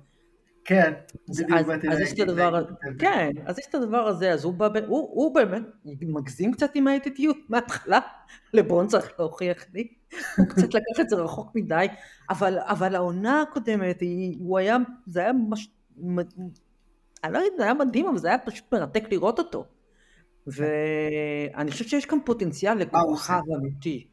[0.68, 0.92] כן,
[1.28, 4.54] בדיוק באתי אז יש את הדבר הזה, כן, אז יש את הדבר הזה, אז הוא
[4.54, 8.00] בא, הוא, הוא באמת מגזים קצת עם האטיטיות מההתחלה,
[8.54, 9.88] לברון צריך להוכיח לי,
[10.36, 11.86] הוא קצת לקח את זה רחוק מדי,
[12.30, 14.02] אבל, אבל העונה הקודמת,
[14.38, 14.76] הוא היה,
[15.06, 15.70] זה היה ממש,
[17.24, 19.64] אני לא יודעת, זה היה מדהים, אבל זה היה פשוט מרתק לראות אותו.
[20.46, 24.06] ואני חושבת שיש כאן פוטנציאל לכוכב אמיתי.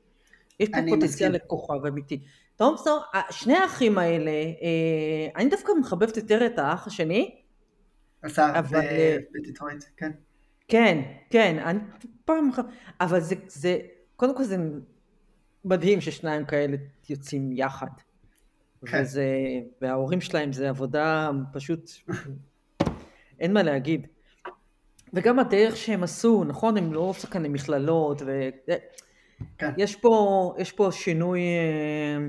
[0.59, 2.19] יש פה פוטנציאל לכוכב אמיתי.
[2.55, 7.41] תומפסון, שני האחים האלה, אה, אני דווקא מחבבת יותר את האח השני.
[8.21, 8.61] עשה
[9.33, 10.11] בדיטרויט, כן.
[10.67, 11.79] כן, כן, אני
[12.25, 12.65] פעם אחת,
[13.01, 13.77] אבל זה, זה,
[14.15, 14.57] קודם כל זה
[15.65, 16.77] מדהים ששניים כאלה
[17.09, 17.87] יוצאים יחד.
[18.85, 19.01] כן.
[19.01, 19.25] וזה,
[19.81, 21.91] וההורים שלהם זה עבודה פשוט,
[23.39, 24.07] אין מה להגיד.
[25.13, 28.49] וגם הדרך שהם עשו, נכון, הם לא שחקני מכללות, ו...
[29.57, 29.71] כן.
[29.77, 32.27] יש, פה, יש פה שינוי, אה,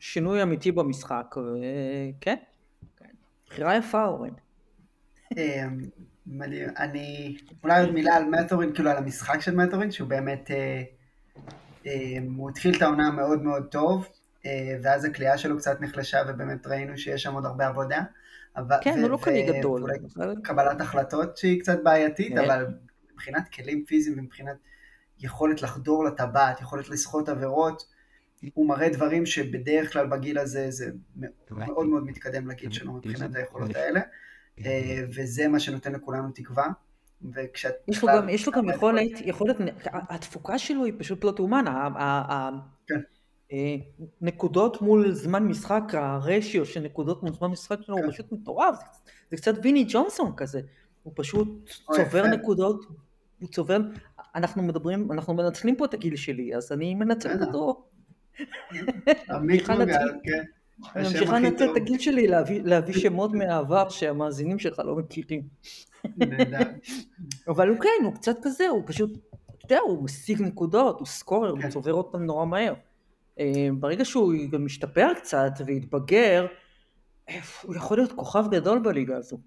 [0.00, 1.34] שינוי אמיתי במשחק,
[2.20, 2.36] כן,
[2.96, 3.06] כן.
[3.48, 4.30] בחירה יפה אורן.
[6.26, 10.82] מדהים, אני, אולי עוד מילה על מטורין, כאילו על המשחק של מטורין, שהוא באמת, אה,
[11.86, 14.08] אמ, הוא התחיל את העונה מאוד מאוד טוב,
[14.46, 18.02] אה, ואז הקליעה שלו קצת נחלשה, ובאמת ראינו שיש שם עוד הרבה עבודה.
[18.80, 19.90] כן, הוא לא כלי גדול.
[20.42, 22.66] קבלת החלטות שהיא קצת בעייתית, אבל
[23.12, 24.56] מבחינת כלים פיזיים ומבחינת
[25.20, 27.94] יכולת לחדור לטבעת, יכולת לסחוט עבירות,
[28.54, 30.90] הוא מראה דברים שבדרך כלל בגיל הזה זה
[31.50, 34.00] מאוד מאוד מתקדם לגיל שלו מבחינת היכולות האלה,
[34.58, 36.66] אה, וזה מה שנותן לכולנו תקווה.
[37.32, 37.74] וכשאת...
[37.88, 39.56] יש לו גם, יש לו גם יכולת, יכולת,
[39.92, 41.64] התפוקה שלו היא פשוט לא תאומן,
[42.86, 43.00] כן.
[43.52, 43.76] אה,
[44.20, 48.10] נקודות מול זמן משחק, הרשיו של נקודות מול זמן משחק שלו הוא כן.
[48.10, 48.78] פשוט מטורף,
[49.30, 50.60] זה קצת ויני ג'ונסון כזה,
[51.02, 52.86] הוא פשוט צובר נקודות,
[53.44, 53.78] הוא צובר,
[54.34, 57.84] אנחנו מדברים, אנחנו מנצלים פה את הגיל שלי, אז אני מנצלת אותו.
[60.24, 60.42] כן.
[60.96, 62.26] אני ממשיכה לנצל את הגיל שלי
[62.64, 65.42] להביא שמות מהעבר שהמאזינים שלך לא מכירים.
[67.48, 69.10] אבל הוא כן, הוא קצת כזה, הוא פשוט,
[69.48, 71.70] אתה יודע, הוא משיג נקודות, הוא סקורר, הוא כן.
[71.70, 72.74] צובר אותם נורא מהר.
[73.40, 76.46] אה, ברגע שהוא גם משתפר קצת והתבגר,
[77.62, 79.38] הוא יכול להיות כוכב גדול בליגה הזו.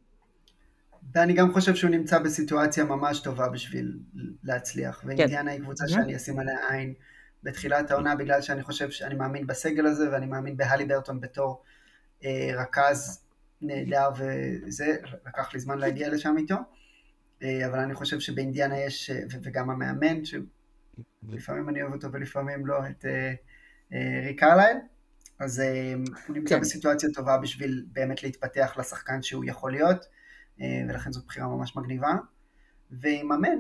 [1.13, 3.99] ואני גם חושב שהוא נמצא בסיטואציה ממש טובה בשביל
[4.43, 5.07] להצליח, כן.
[5.07, 6.93] ואינדיאנה היא קבוצה שאני אשים עליה עין
[7.43, 11.63] בתחילת העונה, בגלל שאני חושב שאני מאמין בסגל הזה, ואני מאמין בהלי ברטון בתור
[12.25, 13.23] אה, רכז
[13.61, 14.95] נהדר, וזה,
[15.27, 16.55] לקח לי זמן להגיע לשם איתו,
[17.43, 22.87] אה, אבל אני חושב שבאינדיאנה יש, אה, וגם המאמן, שלפעמים אני אוהב אותו ולפעמים לא,
[22.89, 23.33] את אה,
[23.93, 24.77] אה, ריק קרלייל,
[25.39, 25.93] אז אה,
[26.27, 26.61] הוא נמצא כן.
[26.61, 30.05] בסיטואציה טובה בשביל באמת להתפתח לשחקן שהוא יכול להיות.
[30.61, 32.15] אה, ולכן זאת בחירה ממש מגניבה.
[32.91, 33.57] ויממן,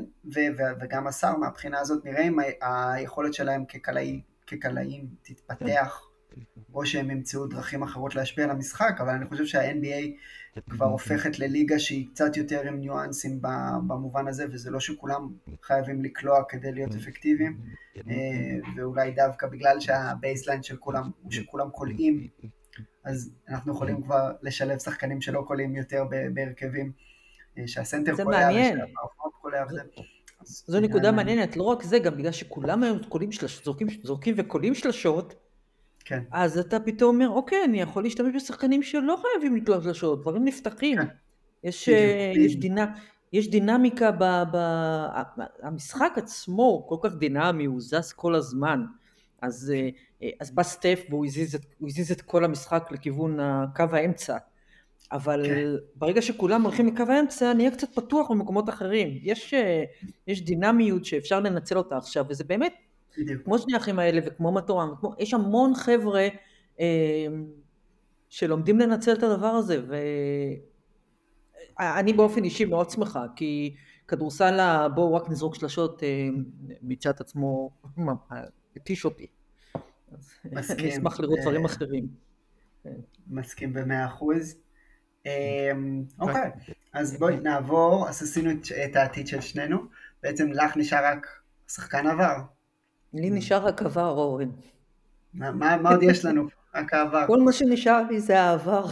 [0.81, 6.01] וגם השר מהבחינה הזאת נראה אם היכולת שלהם כקלעי, כקלעים תתפתח,
[6.73, 10.17] או שהם ימצאו דרכים אחרות להשפיע על המשחק, אבל אני חושב שה-NBA
[10.69, 13.39] כבר הופכת לליגה שהיא קצת יותר עם ניואנסים
[13.87, 17.57] במובן הזה, וזה לא שכולם חייבים לקלוע כדי להיות אפקטיביים,
[17.97, 18.03] אה,
[18.75, 22.27] ואולי דווקא בגלל שהבייסליין של כולם שכולם קולעים
[23.03, 26.91] אז אנחנו יכולים כבר לשלב שחקנים שלא קולעים יותר בהרכבים,
[27.57, 29.81] אה, שהסנטר קולע ושה power forward קולע וזה.
[30.43, 33.29] זו נקודה מעניינת, לא רק זה, גם בגלל שכולם היום קולים
[33.63, 35.35] זורקים, זורקים וקולים שלשות,
[36.07, 36.23] כן.
[36.31, 40.97] אז אתה פתאום אומר, אוקיי, אני יכול להשתמש בשחקנים שלא חייבים לקלוע שלשות, דברים נפתחים.
[40.97, 41.05] כן.
[41.63, 42.85] יש, אה, יש, דינה,
[43.33, 44.57] יש דינמיקה, ב, ב,
[45.61, 48.85] המשחק עצמו כל כך דינמי, הוא זז כל הזמן.
[49.41, 49.73] אז,
[50.23, 53.39] אה, אז בא סטף והוא הזיז, את, הזיז את כל המשחק לכיוון
[53.75, 54.37] קו האמצע.
[55.11, 55.65] אבל כן.
[55.95, 59.19] ברגע שכולם הולכים לקו האמצע, נהיה קצת פתוח במקומות אחרים.
[59.21, 59.83] יש, אה,
[60.27, 62.73] יש דינמיות שאפשר לנצל אותה עכשיו, וזה באמת,
[63.17, 63.43] בדיוק.
[63.43, 66.27] כמו שני האחים האלה וכמו מטורם, יש המון חבר'ה
[66.79, 67.27] אה,
[68.29, 69.81] שלומדים לנצל את הדבר הזה,
[71.79, 73.75] ואני באופן אישי מאוד שמחה, כי
[74.07, 76.27] כדורסל בואו רק נזרוק שלשות אה,
[76.81, 77.69] מצד עצמו
[78.77, 79.27] התיש אותי.
[80.45, 80.79] מסכים.
[80.85, 82.07] אני אשמח לראות דברים אחרים.
[83.27, 84.55] מסכים במאה אחוז.
[85.25, 86.51] אמ, אוקיי,
[86.93, 88.51] אז בואי נעבור, אז עשינו
[88.85, 89.77] את העתיד של שנינו,
[90.23, 91.27] בעצם לך נשאר רק
[91.67, 92.35] שחקן עבר.
[93.13, 94.49] לי נשאר רק עבר, אורן.
[95.33, 96.47] מה עוד יש לנו?
[96.75, 97.27] רק העבר.
[97.27, 98.85] כל מה שנשאר לי זה העבר.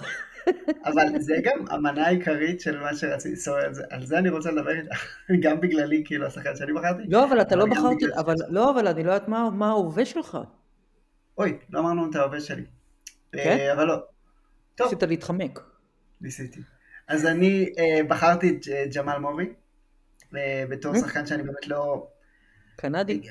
[0.86, 4.72] אבל זה גם המנה העיקרית של מה שרציתי, זאת אומרת, על זה אני רוצה לדבר
[4.72, 7.04] איתך, גם בגללי, כאילו, השחקן שאני בחרתי.
[7.08, 10.38] לא, אבל אתה לא בחרתי, אבל לא, אבל אני לא יודעת מה ההווה שלך.
[11.38, 12.66] אוי, לא אמרנו את ההווה שלי.
[13.32, 13.58] כן?
[13.60, 13.96] אה, אבל לא.
[14.76, 14.88] טוב.
[14.88, 15.60] ניסית להתחמק.
[16.22, 16.62] ניסיתי.
[17.08, 19.54] אז אני אה, בחרתי את אה, ג'מאל מורי,
[20.70, 22.08] בתור שחקן שאני באמת לא...
[22.76, 23.22] קנדי?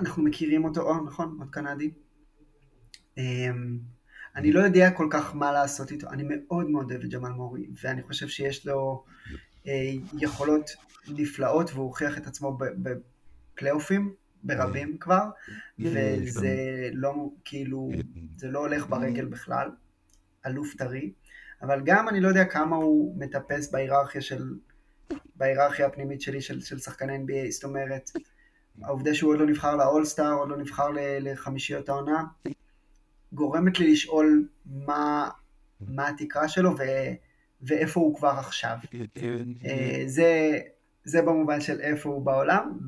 [0.00, 1.90] אנחנו מכירים אותו, או נכון, עוד קנדי.
[4.36, 7.66] אני לא יודע כל כך מה לעשות איתו, אני מאוד מאוד אוהב את ג'מאל מורי,
[7.82, 9.04] ואני חושב שיש לו
[10.18, 10.70] יכולות
[11.08, 15.30] נפלאות, והוא הוכיח את עצמו בפלייאופים, ברבים כבר,
[15.78, 16.56] וזה
[16.92, 17.90] לא, כאילו,
[18.36, 19.70] זה לא הולך ברגל בכלל,
[20.46, 21.12] אלוף טרי.
[21.62, 24.54] אבל גם אני לא יודע כמה הוא מטפס בהיררכיה של,
[25.36, 28.10] בהיררכיה הפנימית שלי של, של שחקני NBA, זאת אומרת,
[28.82, 30.88] העובדה שהוא עוד לא נבחר לאולסטאר, עוד לא נבחר
[31.20, 32.24] לחמישיות העונה,
[33.32, 35.30] גורמת לי לשאול מה,
[35.80, 36.82] מה התקרה שלו ו,
[37.62, 38.76] ואיפה הוא כבר עכשיו.
[39.64, 40.58] אה, זה,
[41.04, 42.78] זה במובן של איפה הוא בעולם,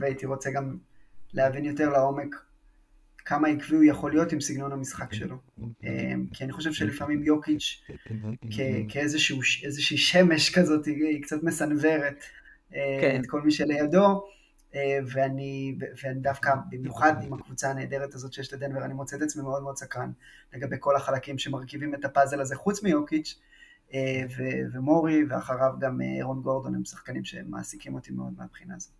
[0.00, 0.76] והייתי רוצה גם
[1.34, 2.44] להבין יותר לעומק
[3.24, 5.36] כמה עקבי הוא יכול להיות עם סגנון המשחק שלו.
[5.58, 7.84] אמ, כי אני חושב שלפעמים יוקיץ'
[8.88, 12.24] כאיזושהי שמש כזאת, היא קצת מסנוורת
[12.74, 13.20] אה, כן.
[13.20, 14.24] את כל מי שלידו.
[14.74, 19.42] אה, ואני, ואני דווקא, במיוחד עם הקבוצה הנהדרת הזאת שיש לדנבר, אני מוצא את עצמי
[19.42, 20.12] מאוד מאוד סקרן
[20.52, 23.38] לגבי כל החלקים שמרכיבים את הפאזל הזה, חוץ מיוקיץ',
[23.94, 24.22] אה,
[24.72, 28.92] ומורי, ואחריו גם אירון גורדון, הם שחקנים שמעסיקים אותי מאוד מהבחינה הזאת.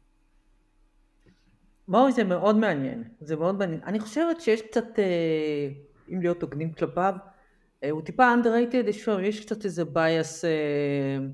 [1.89, 3.81] מאוי זה מאוד מעניין, זה מאוד מעניין.
[3.87, 5.69] אני חושבת שיש קצת, אה,
[6.13, 7.15] אם להיות הוגנים כלפיו,
[7.85, 11.27] אה, הוא טיפה underrated, יש, קצת איזה bias, אה,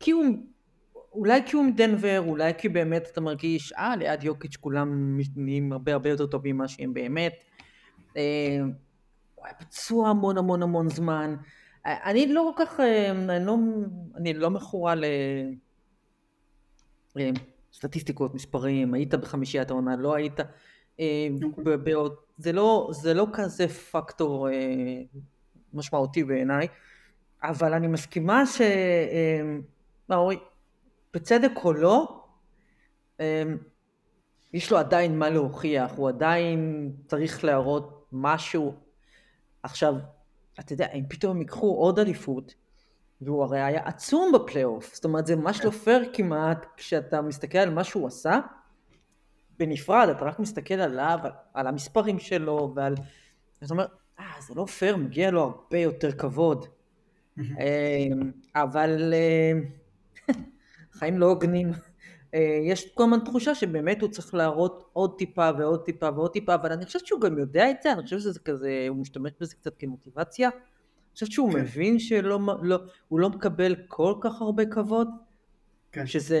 [0.00, 0.24] כי הוא,
[1.16, 5.92] אולי כי הוא מדנבר, אולי כי באמת אתה מרגיש, אה, ליד יוקיץ' כולם נהיים הרבה
[5.92, 7.44] הרבה יותר טובים ממה שהם באמת.
[9.34, 11.36] הוא היה פצוע המון המון המון זמן.
[11.84, 12.80] אני לא כל כך,
[13.28, 13.56] אני לא,
[14.16, 15.04] אני לא מכורה ל...
[17.76, 20.40] סטטיסטיקות, מספרים, היית בחמישיית העונה, לא היית,
[21.00, 21.28] אה,
[22.38, 24.54] זה לא, זה לא כזה פקטור אה,
[25.74, 26.68] משמעותי בעיניי,
[27.42, 28.60] אבל אני מסכימה ש...
[28.60, 29.42] אה,
[31.16, 32.24] בצדק או לא,
[34.52, 38.74] יש לו עדיין מה להוכיח, הוא עדיין צריך להראות משהו.
[39.62, 39.94] עכשיו,
[40.60, 42.54] אתה יודע, אם פתאום הם ייקחו עוד אליפות,
[43.20, 47.70] והוא הרי היה עצום בפלייאוף, זאת אומרת זה ממש לא פייר כמעט כשאתה מסתכל על
[47.70, 48.40] מה שהוא עשה
[49.58, 51.18] בנפרד, אתה רק מסתכל עליו,
[51.54, 52.94] על המספרים שלו ועל...
[53.60, 56.66] זאת אומרת, אה, זה לא פייר, מגיע לו הרבה יותר כבוד.
[57.38, 59.52] אמ, אבל אה,
[60.98, 61.70] חיים לא הוגנים.
[62.34, 66.54] אה, יש כל הזמן תחושה שבאמת הוא צריך להראות עוד טיפה ועוד טיפה ועוד טיפה,
[66.54, 69.54] אבל אני חושבת שהוא גם יודע את זה, אני חושבת שזה כזה, הוא משתמש בזה
[69.54, 70.50] קצת כמוטיבציה.
[71.16, 71.58] חושבת שהוא כן.
[71.58, 72.78] מבין שהוא לא,
[73.10, 75.08] לא מקבל כל כך הרבה כבוד,
[75.92, 76.06] כן.
[76.06, 76.40] שזה,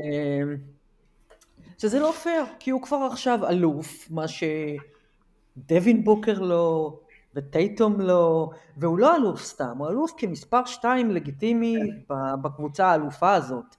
[1.78, 6.98] שזה לא פייר, כי הוא כבר עכשיו אלוף, מה שדווין בוקר לא,
[7.34, 11.76] וטייטום לא, והוא לא אלוף סתם, הוא אלוף כמספר שתיים לגיטימי
[12.08, 12.14] כן.
[12.42, 13.76] בקבוצה האלופה הזאת.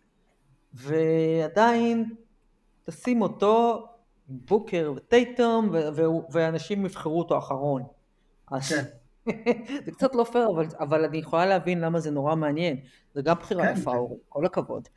[0.78, 2.06] ועדיין
[2.84, 3.88] תשים אותו
[4.28, 5.72] בוקר וטייטום,
[6.32, 7.84] ואנשים יבחרו אותו אחרון.
[8.52, 8.70] אז...
[8.70, 8.84] כן.
[9.86, 12.78] זה קצת לא פייר, אבל, אבל אני יכולה להבין למה זה נורא מעניין.
[13.13, 14.88] זה גם בחירה כן, יפה, אור, כל הכבוד.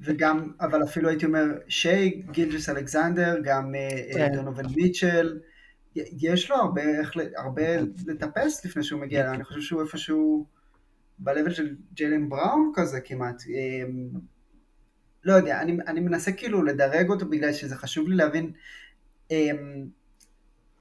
[0.00, 4.32] וגם, אבל אפילו הייתי אומר, שיי, גילג'ס אלכסנדר, גם אה, כן.
[4.34, 5.38] דונובל מיטשל,
[5.96, 7.62] יש לו הרבה, איך, הרבה
[8.06, 10.46] לטפס לפני שהוא מגיע, אני חושב שהוא איפשהו
[11.18, 13.42] ב-level של ג'יילן בראון כזה כמעט.
[15.24, 18.52] לא יודע, אני, אני מנסה כאילו לדרג אותו בגלל שזה חשוב לי להבין
[19.30, 19.86] אמ,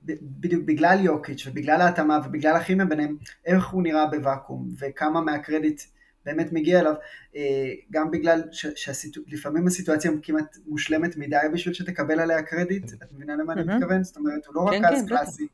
[0.03, 5.81] בדיוק בגלל יוקיץ' ובגלל ההתאמה ובגלל הכימיה ביניהם, איך הוא נראה בוואקום וכמה מהקרדיט
[6.25, 6.93] באמת מגיע אליו,
[7.35, 13.53] אה, גם בגלל שלפעמים הסיטואציה כמעט מושלמת מדי בשביל שתקבל עליה קרדיט, את מבינה למה
[13.53, 14.03] אני מתכוון?
[14.03, 15.47] זאת אומרת, הוא לא כן, רכז כן, קלאסי.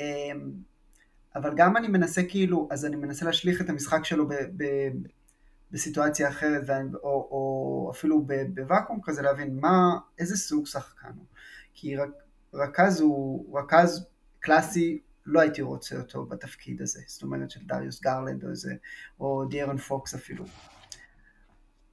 [0.00, 0.50] אמ,
[1.34, 4.28] אבל גם אני מנסה כאילו, אז אני מנסה להשליך את המשחק שלו
[5.72, 11.26] בסיטואציה אחרת, או, או אפילו בוואקום כזה, להבין מה, איזה סוג שחקן הוא.
[11.74, 11.96] כי
[12.54, 14.06] רכז הוא, רכז
[14.40, 18.74] קלאסי, לא הייתי רוצה אותו בתפקיד הזה, זאת אומרת של דריוס גרלנד או איזה,
[19.20, 20.44] או דיארון פוקס אפילו.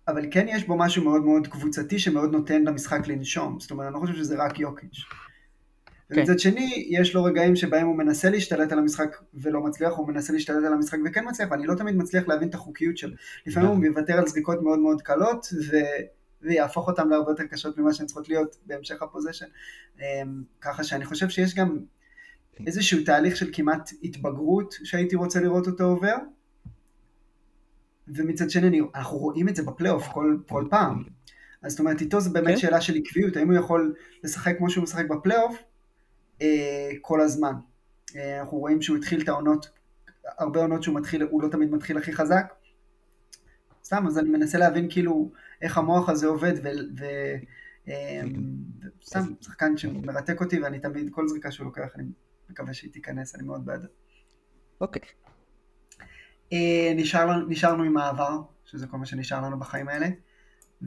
[0.07, 3.93] אבל כן יש בו משהו מאוד מאוד קבוצתי שמאוד נותן למשחק לנשום, זאת אומרת אני
[3.93, 5.05] לא חושב שזה רק יוקיץ'.
[6.09, 6.19] כן.
[6.19, 10.33] ומצד שני, יש לו רגעים שבהם הוא מנסה להשתלט על המשחק ולא מצליח, הוא מנסה
[10.33, 13.15] להשתלט על המשחק וכן מצליח, ואני לא תמיד מצליח להבין את החוקיות שלו.
[13.45, 15.77] לפעמים הוא מוותר על זריקות מאוד מאוד קלות, ו...
[16.41, 19.45] ויהפוך אותן להרבה יותר קשות ממה שהן צריכות להיות בהמשך הפוזיישן.
[19.99, 21.77] אמ, ככה שאני חושב שיש גם
[22.67, 26.15] איזשהו תהליך של כמעט התבגרות שהייתי רוצה לראות אותו עובר,
[28.07, 31.03] ומצד שני אנחנו רואים את זה בפלייאוף כל, כל פעם.
[31.63, 32.57] אז זאת אומרת, איתו זה באמת כן.
[32.57, 35.63] שאלה של עקביות, האם הוא יכול לשחק כמו שהוא משחק בפלייאוף,
[37.01, 37.53] כל הזמן.
[38.15, 39.69] אה, אנחנו רואים שהוא התחיל את העונות,
[40.25, 42.53] הרבה עונות שהוא מתחיל, הוא לא תמיד מתחיל הכי חזק.
[43.83, 46.53] סתם, אז אני מנסה להבין כאילו איך המוח הזה עובד,
[47.83, 52.03] וסתם, אה, שחקן שמרתק אותי, ואני תמיד, כל זריקה שהוא לוקח, אני
[52.49, 53.85] מקווה שהיא תיכנס, אני מאוד בעד.
[54.81, 55.01] אוקיי.
[56.95, 60.07] נשאר, נשארנו עם העבר, שזה כל מה שנשאר לנו בחיים האלה.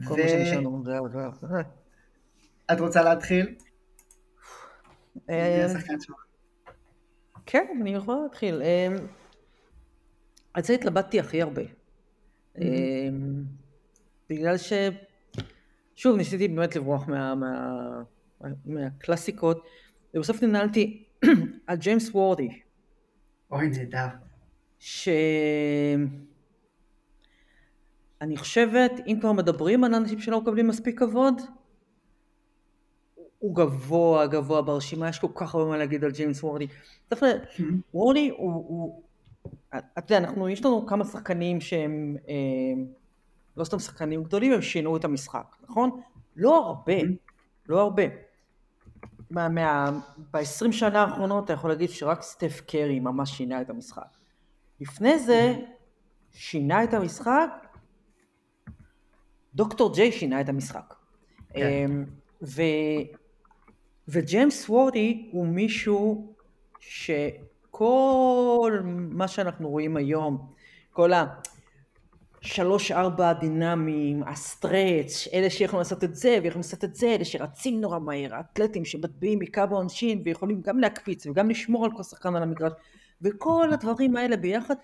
[0.07, 0.97] כל מה שנשאר לנו, זה...
[2.71, 3.55] את רוצה להתחיל?
[5.29, 5.67] אה,
[7.45, 8.61] כן, אני יכולה להתחיל.
[8.61, 8.87] אה,
[10.53, 11.61] על זה התלבטתי הכי הרבה.
[12.61, 13.09] אה,
[14.29, 14.73] בגלל ש...
[15.95, 17.95] שוב, ניסיתי באמת לברוח מה, מה,
[18.65, 19.65] מהקלאסיקות,
[20.13, 21.03] ובסוף ננהלתי
[21.67, 22.61] על ג'יימס וורדי.
[23.51, 24.07] אוי, נהדר.
[24.79, 25.09] ש...
[28.21, 31.41] אני חושבת, אם כבר מדברים על אנשים שלא מקבלים מספיק כבוד,
[33.39, 36.67] הוא גבוה גבוה ברשימה, יש כל כך הרבה מה להגיד על ג'יימס וורדי.
[37.11, 37.15] ל...
[37.93, 39.01] וורדי הוא, הוא...
[39.69, 42.83] אתה יודע, אנחנו, יש לנו כמה שחקנים שהם אה,
[43.57, 46.01] לא סתם שחקנים גדולים, הם שינו את המשחק, נכון?
[46.35, 46.97] לא הרבה,
[47.67, 48.03] לא הרבה.
[49.31, 49.99] מה, מה,
[50.31, 54.07] ב-20 שנה האחרונות אתה יכול להגיד שרק סטף קרי ממש שינה את המשחק.
[54.81, 55.55] לפני זה
[56.31, 57.49] שינה את המשחק,
[59.55, 60.93] דוקטור ג'יי שינה את המשחק.
[61.49, 61.67] כן.
[61.67, 62.05] אמ,
[62.41, 62.61] ו...
[64.11, 66.33] וג'יימס וורדי הוא מישהו
[66.79, 70.47] שכל מה שאנחנו רואים היום,
[70.91, 71.11] כל
[72.41, 77.81] השלוש ארבע הדינמיים, הסטרץ', אלה שיכולים לעשות את זה ויכולים לעשות את זה, אלה שרצים
[77.81, 82.43] נורא מהר, האתלטים שמטביעים מקו העונשין ויכולים גם להקפיץ וגם לשמור על כל שחקן על
[82.43, 82.73] המגרש
[83.21, 84.75] וכל הדברים האלה ביחד,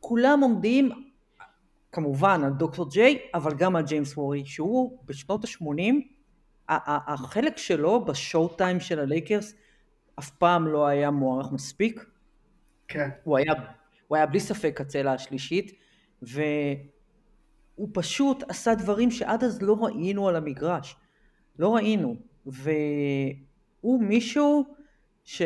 [0.00, 0.90] כולם עומדים
[1.92, 5.94] כמובן על דוקטור ג'יי, אבל גם על ג'יימס וורי, שהוא בשנות ה-80
[6.68, 9.54] החלק שלו בשואו טיים של הלייקרס
[10.18, 12.04] אף פעם לא היה מוערך מספיק.
[12.88, 13.08] כן.
[13.24, 13.52] הוא היה,
[14.08, 15.72] הוא היה בלי ספק הצלע השלישית,
[16.22, 20.96] והוא פשוט עשה דברים שעד אז לא ראינו על המגרש.
[21.58, 22.16] לא ראינו.
[22.46, 24.74] והוא מישהו
[25.24, 25.42] ש...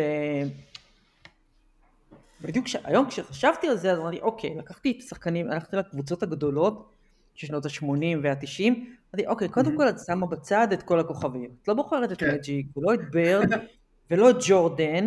[2.41, 2.77] בדיוק ש...
[2.85, 6.96] היום כשחשבתי על זה, אז אמרתי, אוקיי, לקחתי את השחקנים, הלכתי לקבוצות הגדולות
[7.37, 8.73] של שנות ה-80 וה-90,
[9.15, 11.51] אמרתי, אוקיי, קודם כל את שמה בצד את כל הכוכבים.
[11.63, 12.35] את לא בוחרת את כן.
[12.35, 13.51] מג'יק, ולא את בירד,
[14.11, 15.07] ולא את ג'ורדן,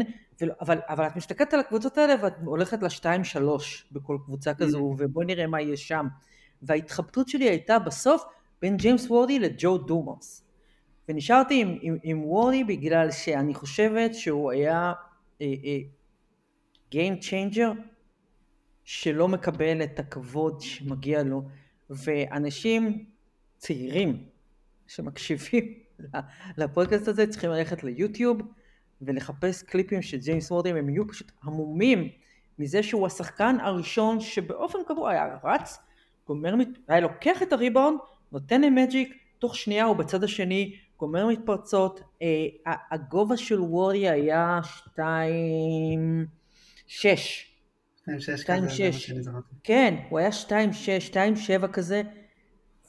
[0.62, 5.26] אבל, אבל את מסתכלת על הקבוצות האלה ואת הולכת לשתיים שלוש בכל קבוצה כזו, ובואי
[5.26, 6.08] נראה מה יהיה שם.
[6.62, 8.24] וההתחבטות שלי הייתה בסוף
[8.62, 10.44] בין ג'יימס וורת'י לג'ו דומארס.
[11.10, 14.94] ונשארתי עם, עם, עם וורדי בגלל שאני חושבת שהוא היה
[15.42, 15.80] אה, אה,
[16.94, 17.82] Game Changer
[18.84, 21.44] שלא מקבל את הכבוד שמגיע לו,
[21.90, 23.06] ואנשים
[23.58, 24.24] צעירים
[24.88, 25.74] שמקשיבים
[26.58, 28.42] לפודקאסט הזה צריכים ללכת ליוטיוב
[29.02, 32.10] ולחפש קליפים של ג'יימס וורדים, הם יהיו פשוט המומים
[32.60, 35.78] מזה שהוא השחקן הראשון שבאופן קבוע היה רץ,
[36.28, 36.54] גומר,
[36.88, 38.00] היה לוקח את הריבאונד,
[38.32, 46.28] נותן למג'יק, תוך שנייה הוא בצד השני, גומר מתפרצות, אה, הגובה של וורי היה שתיים...
[46.90, 47.49] שש.
[48.20, 49.32] שתיים שש כזה, שש.
[49.64, 52.02] כן, הוא היה שתיים שש, שתיים שבע כזה,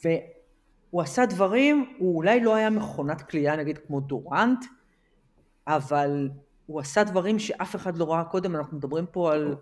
[0.04, 4.64] והוא עשה דברים, הוא אולי לא היה מכונת כליאה נגיד כמו דורנט,
[5.66, 6.28] אבל
[6.66, 9.54] הוא עשה דברים שאף אחד לא ראה קודם, אנחנו מדברים פה על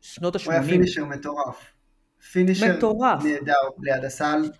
[0.00, 0.44] שנות ה-80.
[0.44, 1.72] הוא היה פינישר מטורף.
[2.32, 3.24] פינישר מטורף.
[3.24, 4.50] נהדר ליד הסל.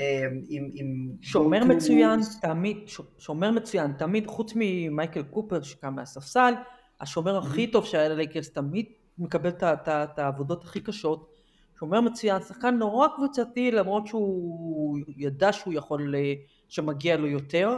[0.00, 2.76] אה, עם, עם שומר מצוין, תמיד,
[3.18, 6.54] שומר מצוין, תמיד, חוץ ממייקל קופר שקם מהספסל,
[7.00, 8.86] השומר הכי טוב שהיה ללייקרס תמיד
[9.18, 11.30] מקבל את העבודות הכי קשות,
[11.78, 16.34] שומר מצוין, שחקן נורא קבוצתי למרות שהוא ידע שהוא יכול, אה,
[16.68, 17.76] שמגיע לו יותר,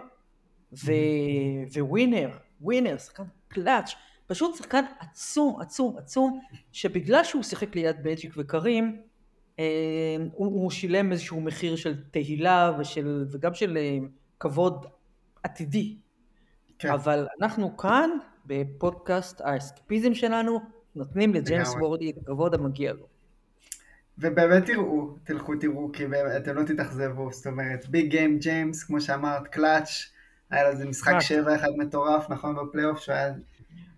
[0.73, 0.93] ו...
[1.77, 2.31] וווינר,
[2.61, 3.95] winner, שחקן קלאץ',
[4.27, 6.41] פשוט שחקן עצום, עצום, עצום,
[6.73, 9.03] שבגלל שהוא שיחק ליד מג'יק וקרים,
[9.59, 13.99] אה, הוא, הוא שילם איזשהו מחיר של תהילה ושל, וגם של אה,
[14.41, 14.87] כבוד
[15.43, 15.97] עתידי.
[16.79, 16.91] כן.
[16.91, 18.11] אבל אנחנו כאן,
[18.47, 20.61] בפודקאסט האסקפיזם שלנו,
[20.97, 23.07] נותנים לג'יימס וורת'י את הכבוד המגיע לו.
[24.19, 26.05] ובאמת תראו, תלכו תראו, כי
[26.37, 30.11] אתם לא תתאכזבו, זאת אומרת, big game ג'יימס, כמו שאמרת, קלאץ',
[30.51, 33.27] היה לזה משחק שבע אחד מטורף, נכון, בפלייאוף, שהוא היה,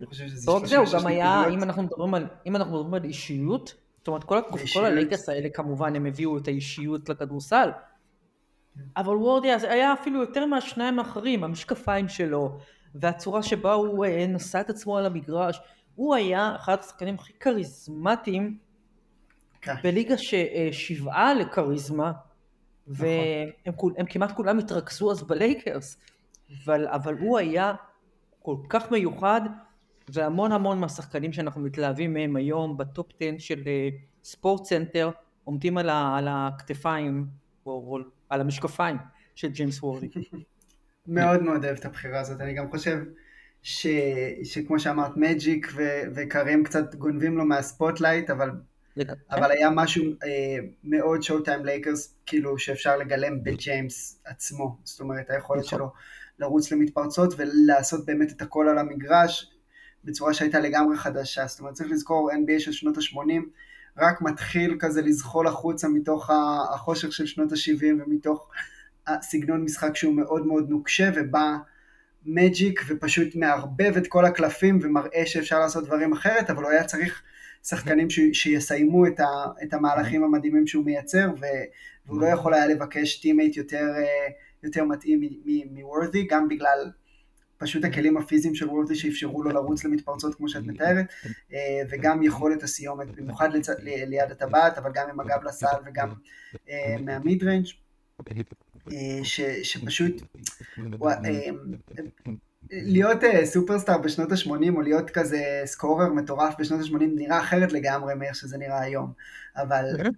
[0.00, 0.50] אני חושב שזה...
[0.50, 4.24] לא זהו, גם היה, אם אנחנו מדברים על, אם אנחנו מדברים על אישיות, זאת אומרת,
[4.24, 4.40] כל,
[4.74, 4.84] כל
[5.28, 7.70] האלה כמובן, הם הביאו את האישיות לכדורסל,
[8.96, 12.58] אבל וורדי היה אפילו יותר מהשניים האחרים, המשקפיים שלו,
[12.94, 15.60] והצורה שבה הוא אה, נשא את עצמו על המגרש,
[15.98, 18.58] הוא היה אחד השחקנים הכי כריזמטיים
[19.60, 19.74] כן.
[19.82, 22.12] בליגה ששבעה לכריזמה,
[22.86, 23.06] נכון.
[23.96, 25.96] והם כמעט כולם התרכזו אז בלייקרס,
[26.64, 27.74] אבל, אבל הוא היה
[28.42, 29.40] כל כך מיוחד,
[30.08, 33.62] והמון המון מהשחקנים שאנחנו מתלהבים מהם היום ב top 10 של
[34.24, 35.10] ספורט אה, סנטר
[35.44, 37.26] עומדים על, ה, על הכתפיים,
[37.66, 38.96] או, או על המשקפיים
[39.34, 40.08] של ג'יימס וורת'י.
[41.06, 42.98] מאוד מאוד אוהב את הבחירה הזאת, אני גם חושב
[43.62, 43.86] ש,
[44.44, 45.72] שכמו שאמרת, מג'יק
[46.14, 48.50] וקרים קצת גונבים לו מה spotlight, אבל
[49.30, 55.64] אבל היה משהו אה, מאוד showtime לייקרס, כאילו שאפשר לגלם בג'יימס עצמו, זאת אומרת היכולת
[55.64, 55.78] נכון.
[55.78, 55.92] שלו
[56.38, 59.52] לרוץ למתפרצות ולעשות באמת את הכל על המגרש
[60.04, 63.42] בצורה שהייתה לגמרי חדשה, זאת אומרת צריך לזכור NBA של שנות ה-80
[63.98, 66.30] רק מתחיל כזה לזחול החוצה מתוך
[66.74, 68.50] החושך של שנות ה-70 ומתוך
[69.06, 71.56] הסגנון משחק שהוא מאוד מאוד נוקשה ובא
[72.30, 77.22] מג'יק ופשוט מערבב את כל הקלפים ומראה שאפשר לעשות דברים אחרת, אבל הוא היה צריך
[77.64, 79.26] שחקנים ש, שיסיימו את, ה,
[79.62, 81.28] את המהלכים המדהימים שהוא מייצר,
[82.06, 84.28] והוא לא יכול היה לבקש teammate יותר, אה,
[84.62, 85.20] יותר מתאים
[85.70, 86.90] מוורת'י, גם בגלל
[87.58, 91.06] פשוט הכלים הפיזיים של ווורת'י שאפשרו לו לרוץ למתפרצות כמו שאת מתארת,
[91.52, 93.48] אה, וגם יכולת הסיומת, במיוחד.
[93.82, 96.12] ליד הטבעת, אבל גם עם הגב לסל וגם
[96.68, 97.66] אה, מה mid range.
[99.22, 100.22] ש, שפשוט
[102.70, 108.14] להיות uh, superstar בשנות ה-80 או להיות כזה scorer מטורף בשנות ה-80 נראה אחרת לגמרי
[108.14, 109.12] מאיך שזה נראה היום.
[109.56, 110.10] אבל אוקיי.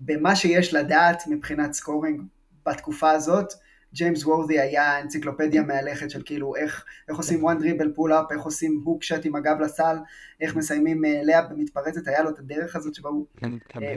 [0.00, 2.22] במה שיש לדעת מבחינת scoring
[2.66, 3.52] בתקופה הזאת,
[3.96, 8.42] ג'יימס וורת'י היה אנציקלופדיה מהלכת של כאילו איך, איך עושים one dribble pull up, איך
[8.42, 9.96] עושים hook shot עם הגב לסל,
[10.40, 13.46] איך מסיימים uh, layup במתפרצת, היה לו את הדרך הזאת שבה הוא, uh,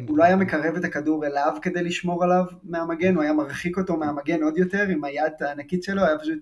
[0.07, 3.97] הוא לא היה מקרב את הכדור אליו כדי לשמור עליו מהמגן, הוא היה מרחיק אותו
[3.97, 6.39] מהמגן עוד יותר עם היד הענקית שלו, היה פשוט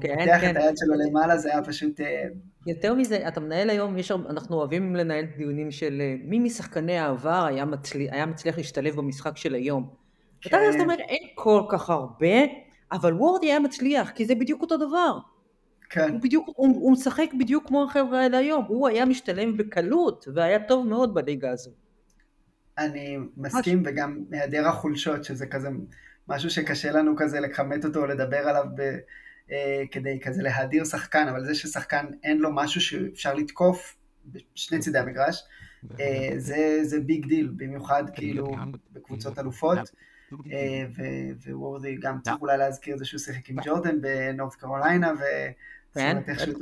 [0.00, 0.50] כן, פותח כן.
[0.50, 2.00] את היד שלו למעלה, זה היה פשוט...
[2.00, 2.24] אה,
[2.66, 7.44] יותר מזה, אתה מנהל היום, יש, אנחנו אוהבים לנהל דיונים של אה, מי משחקני העבר
[7.48, 9.99] היה, מצליח, היה מצליח להשתלב במשחק של היום.
[10.40, 10.56] כן.
[10.56, 12.36] ואתה זאת אומרת, אין כל כך הרבה,
[12.92, 15.18] אבל וורדי היה מצליח, כי זה בדיוק אותו דבר.
[15.90, 16.10] כן.
[16.10, 20.58] הוא בדיוק, הוא, הוא משחק בדיוק כמו החבר'ה האלה היום, הוא היה משתלם בקלות, והיה
[20.68, 21.70] טוב מאוד בליגה הזו.
[22.78, 23.92] אני מסכים, משהו.
[23.92, 25.68] וגם מהיעדר החולשות, שזה כזה
[26.28, 28.96] משהו שקשה לנו כזה לכמת אותו או לדבר עליו ב...
[29.52, 34.98] אה, כדי כזה להדיר שחקן, אבל זה ששחקן אין לו משהו שאפשר לתקוף בשני צידי
[34.98, 35.42] המגרש,
[36.00, 38.50] אה, זה, זה big deal, במיוחד כאילו
[38.92, 39.78] בקבוצות אלופות,
[40.52, 40.86] אה,
[41.52, 46.52] ווורת'י גם צריך אולי להזכיר זה שהוא שיחק עם ג'ורדן בנורת קרוליינה, וזאת אומרת איכשהו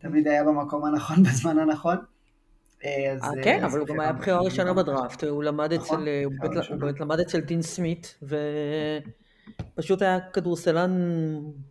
[0.00, 1.96] תמיד, היה במקום הנכון בזמן הנכון.
[3.42, 6.04] כן, אבל הוא גם היה בחירה ראשונה בדראפט, הוא למד נכון,
[7.20, 8.18] אצל דין סמית,
[9.74, 10.92] פשוט היה כדורסלן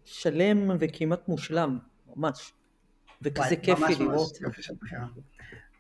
[0.06, 1.78] שלם וכמעט מושלם,
[2.16, 2.54] ממש.
[3.22, 4.38] וכזה כיפי לראות.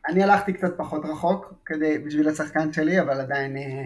[0.09, 3.86] אני הלכתי קצת פחות רחוק כדי, בשביל השחקן שלי, אבל עדיין אה, אה,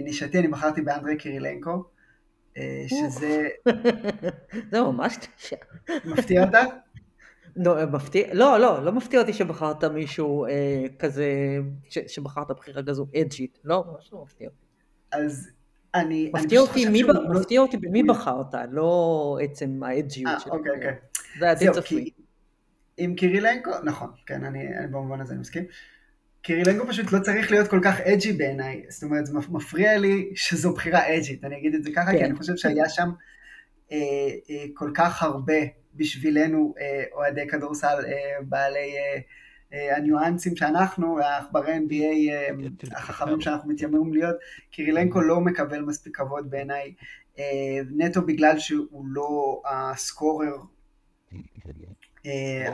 [0.00, 1.84] נישתי, אני בחרתי באנדרי קירילנקו,
[2.56, 3.48] אה, שזה...
[4.70, 5.56] זה ממש תשע.
[6.04, 6.62] מפתיע אותה?
[7.56, 11.58] לא, מפתיע, לא, לא, לא מפתיע אותי שבחרת מישהו אה, כזה,
[11.88, 14.66] ש, שבחרת בחירה כזו אג'ית, לא, ממש לא מפתיע אותי.
[15.12, 15.50] אז
[15.94, 16.30] אני...
[16.34, 20.52] מפתיע אותי מי, לא- מפתיע אותי במי בחרת, לא עצם האג'יות אה, שלו.
[20.52, 20.94] אוקיי, אוקיי.
[21.38, 22.10] זה היה די צפוי.
[22.96, 25.64] עם קירילנקו, נכון, כן, אני במובן הזה מסכים.
[26.46, 30.72] קירילנקו פשוט לא צריך להיות כל כך אג'י בעיניי, זאת אומרת, זה מפריע לי שזו
[30.72, 32.24] בחירה אג'ית, אני אגיד את זה ככה, כי כן.
[32.24, 33.08] אני חושב שהיה שם
[33.92, 33.96] אה,
[34.50, 35.58] אה, כל כך הרבה
[35.94, 36.74] בשבילנו
[37.12, 37.96] אוהדי כדורסל
[38.42, 38.94] בעלי
[39.72, 42.48] אה, הניואנסים שאנחנו, העכברי NBA אה,
[42.98, 44.36] החכמים שאנחנו מתיימרים להיות,
[44.70, 46.94] קירילנקו לא מקבל מספיק כבוד בעיניי,
[47.38, 50.56] אה, נטו בגלל שהוא לא הסקורר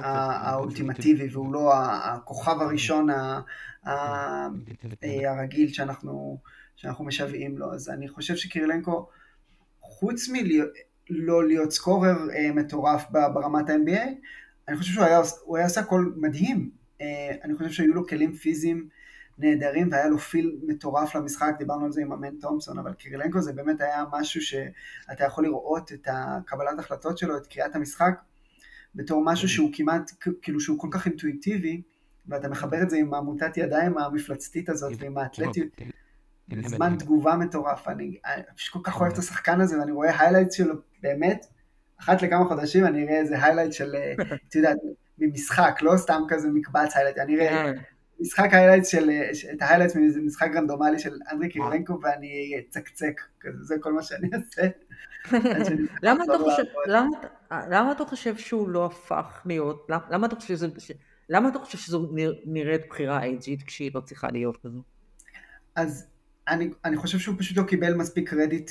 [0.02, 3.06] האולטימטיבי והוא לא הכוכב הראשון
[5.24, 6.38] הרגיל שאנחנו,
[6.76, 7.72] שאנחנו משוועים לו.
[7.72, 9.08] אז אני חושב שקירילנקו,
[9.80, 12.16] חוץ מלא להיות סקורר
[12.54, 14.08] מטורף ברמת ה-NBA,
[14.68, 15.20] אני חושב שהוא היה,
[15.54, 16.70] היה עושה הכל מדהים.
[17.44, 18.88] אני חושב שהיו לו כלים פיזיים
[19.38, 23.52] נהדרים והיה לו פיל מטורף למשחק, דיברנו על זה עם אמן תומפסון, אבל קירילנקו זה
[23.52, 28.14] באמת היה משהו שאתה יכול לראות את הקבלת החלטות שלו, את קריאת המשחק,
[28.94, 30.10] בתור משהו שהוא כמעט,
[30.42, 31.82] כאילו שהוא כל כך אינטואיטיבי,
[32.26, 35.68] ואתה מחבר את זה עם מוטת ידיים המפלצתית הזאת ועם האתלטיות,
[36.66, 38.16] זמן תגובה מטורף, אני
[38.70, 41.46] כל כך אוהב את השחקן הזה ואני רואה highlights שלו באמת,
[42.00, 43.94] אחת לכמה חודשים אני אראה איזה highlight של,
[44.48, 44.76] את יודעת,
[45.18, 47.80] ממשחק, לא סתם כזה מקבץ highlight, אני אראה כן.
[48.20, 49.10] משחק highlights של,
[49.52, 53.20] את ה highlights מאיזה משחק רנדומלי של אנדרי קירילנקו ואני אצקצק,
[53.60, 54.68] זה כל מה שאני אעשה.
[56.02, 56.62] למה אתה חושב,
[57.50, 60.68] למה אתה חושב שהוא לא הפך להיות, למה אתה חושב שזה,
[61.28, 62.10] למה אתה חושב שזו
[62.44, 64.82] נראית בחירה אייג'ית כשהיא לא צריכה להיות כזו?
[65.74, 66.06] אז
[66.48, 68.70] אני, אני חושב שהוא פשוט לא קיבל מספיק קרדיט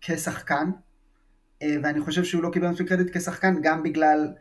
[0.00, 0.70] כשחקן,
[1.62, 4.32] אה, ואני חושב שהוא לא קיבל מספיק קרדיט כשחקן גם בגלל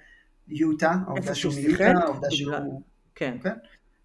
[0.48, 2.82] יוטה, העובדה שהוא מיוטה, העובדה שהוא...
[3.16, 3.38] כן.
[3.44, 3.56] כן.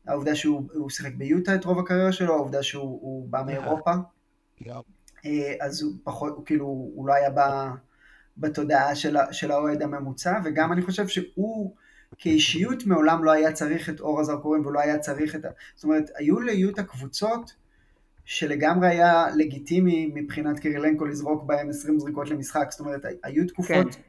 [0.07, 4.81] העובדה שהוא שיחק ביוטה את רוב הקריירה שלו, העובדה שהוא בא מאירופה, אה,
[5.61, 7.31] אז הוא פחות, הוא כאילו, הוא לא היה
[8.39, 11.75] בתודעה של, של האוהד הממוצע, וגם אני חושב שהוא
[12.19, 15.49] כאישיות מעולם לא היה צריך את אור הזרקורים ולא היה צריך את ה...
[15.75, 17.55] זאת אומרת, היו ליוטה קבוצות
[18.25, 24.01] שלגמרי היה לגיטימי מבחינת קירילנקו לזרוק בהם 20 זריקות למשחק, זאת אומרת, היו תקופות כן.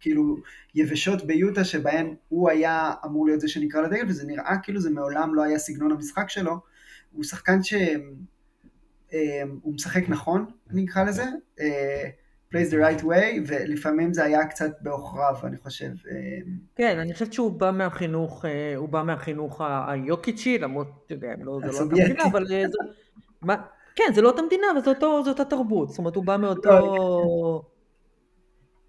[0.00, 0.36] כאילו
[0.74, 5.34] יבשות ביוטה שבהן הוא היה אמור להיות זה שנקרא לדגל, וזה נראה כאילו זה מעולם
[5.34, 6.60] לא היה סגנון המשחק שלו.
[7.12, 7.80] הוא שחקן שהוא
[9.12, 11.24] אה, משחק נכון, אני אקרא לזה,
[11.60, 12.10] אה,
[12.52, 15.90] plays the right way, ולפעמים זה היה קצת בעוכריו, אני חושב.
[16.10, 16.38] אה.
[16.76, 18.44] כן, אני חושבת שהוא בא מהחינוך,
[18.76, 22.62] הוא בא מהחינוך היוקיצ'י, למרות, אתה יודע, לא, זה לא אותה מדינה, אבל זה,
[23.42, 23.56] מה,
[23.94, 24.82] כן, זה לא אותה מדינה, אבל
[25.24, 26.70] זה אותו תרבות, זאת אומרת, הוא בא מאותו...
[26.70, 27.62] לא,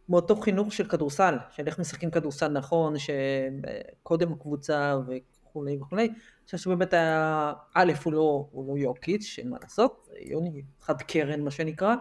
[0.09, 4.97] מאותו חינוך של כדורסל, של איך משחקים כדורסל נכון, שקודם קבוצה
[5.57, 6.03] וכולי וכולי.
[6.03, 11.01] אני חושב שבאמת היה, א', הוא לא, הוא לא יוקיץ', אין מה לעשות, יוני חד
[11.01, 11.95] קרן מה שנקרא,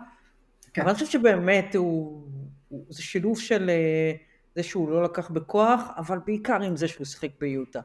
[0.73, 0.83] כן.
[0.83, 2.27] אבל אני חושב שבאמת הוא,
[2.69, 4.13] הוא, זה שילוב של אה,
[4.55, 7.81] זה שהוא לא לקח בכוח, אבל בעיקר עם זה שהוא שיחק ביוטה.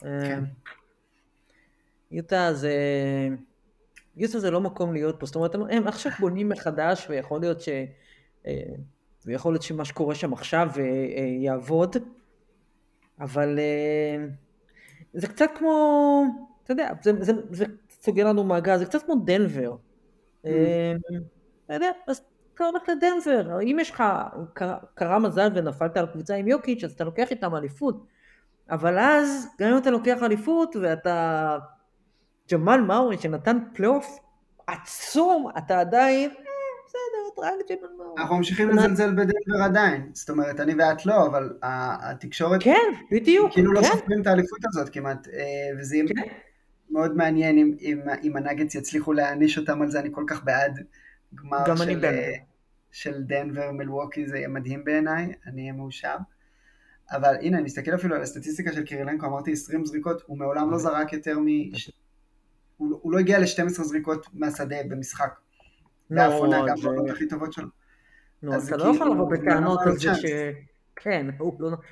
[0.00, 0.06] כן.
[0.08, 0.38] אה,
[2.10, 2.74] יוטה זה...
[4.16, 7.68] יוטה זה לא מקום להיות פה, זאת אומרת, הם עכשיו בונים מחדש, ויכול להיות ש...
[8.46, 8.74] אה,
[9.26, 11.96] ויכול להיות שמה שקורה שם עכשיו אה, אה, יעבוד,
[13.20, 14.26] אבל אה,
[15.14, 16.24] זה קצת כמו,
[16.64, 19.76] אתה יודע, זה, זה, זה סוגר לנו מעגל, זה קצת כמו דנבר.
[20.44, 20.48] Mm.
[21.66, 22.22] אתה יודע, אז
[22.54, 24.04] אתה הולך לדנבר, אם יש לך,
[24.94, 28.06] קרה מזל ונפלת על קבוצה עם יוקיץ', אז אתה לוקח איתם אליפות.
[28.70, 31.58] אבל אז, גם אם אתה לוקח אליפות ואתה
[32.52, 34.18] ג'מאל מארי שנתן פלייאוף
[34.66, 36.30] עצום, אתה עדיין
[36.94, 38.14] בסדר, רק ג'מאל מארי.
[38.18, 42.62] אנחנו ממשיכים לזלזל בדנבר עדיין, זאת אומרת, אני ואת לא, אבל התקשורת...
[42.62, 43.86] כן, בדיוק, כאילו לא כן.
[43.86, 46.22] סופרים את האליפות הזאת כמעט, אה, וזה יהיה כן.
[46.90, 47.76] מאוד מעניין
[48.22, 50.80] אם הנגדס יצליחו להעניש אותם על זה, אני כל כך בעד
[51.34, 51.64] גמר
[52.92, 56.16] של דנבר מלווקי, זה יהיה מדהים בעיניי, אני אהיה מאושר.
[57.10, 60.78] אבל הנה, אני מסתכל אפילו על הסטטיסטיקה של קירילנקו, אמרתי 20 זריקות, הוא מעולם לא
[60.78, 61.46] זרק יותר מ...
[62.76, 65.43] הוא לא הגיע ל-12 זריקות מהשדה במשחק.
[66.10, 67.68] באף עונה, גם בעונות הכי טובות שלו.
[68.42, 70.24] נו, אתה לא יכול לבוא בטענות על זה ש...
[70.96, 71.26] כן,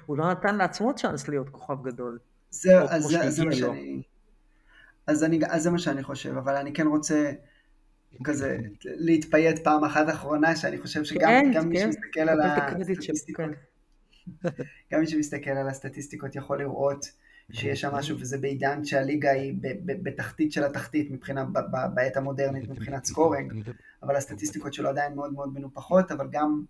[0.06, 2.18] הוא לא נתן לעצמו צ'אנס להיות כוכב גדול.
[2.50, 4.02] זה מה שאני...
[5.06, 7.32] אז זה מה שאני חושב, אבל אני כן רוצה
[8.24, 11.92] כזה להתפייט פעם אחת אחרונה, שאני חושב שגם כן, מי כן.
[11.92, 13.50] שמסתכל על הסטטיסטיקות,
[14.92, 17.06] גם מי שמסתכל על הסטטיסטיקות יכול לראות
[17.52, 21.44] שיש שם משהו, וזה בעידן שהליגה היא בתחתית של התחתית מבחינה,
[21.94, 23.52] בעת המודרנית מבחינת סקורינג,
[24.02, 26.64] אבל הסטטיסטיקות שלו עדיין מאוד מאוד מנופחות, אבל גם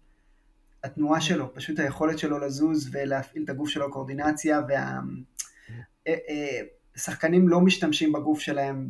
[0.84, 4.60] התנועה שלו, פשוט היכולת שלו לזוז ולהפעיל את הגוף שלו, קואורדינציה,
[6.06, 8.88] והשחקנים אה, אה, לא משתמשים בגוף שלהם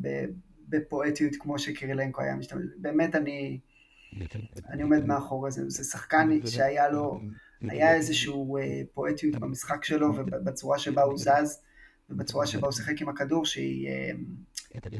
[0.69, 3.61] בפואטיות כמו שקירילנקו היה משתמש, באמת אני,
[4.69, 7.21] אני עומד מאחורי זה, זה שחקן שהיה לו,
[7.61, 11.63] היה איזשהו אה, פואטיות במשחק שלו ובצורה שבה הוא זז.
[12.13, 13.89] ובצורה שבה הוא שיחק עם הכדור שהיא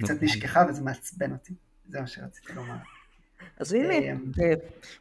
[0.03, 1.55] קצת נשכחה וזה מעצבן אותי.
[1.89, 2.75] זה מה שרציתי לומר.
[3.59, 4.55] אז הנה, אמ, אה,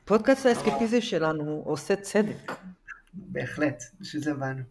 [0.06, 2.52] פודקאסט האסקפיזם שלנו עושה צדק.
[3.14, 4.64] בהחלט, בשביל זה באנו.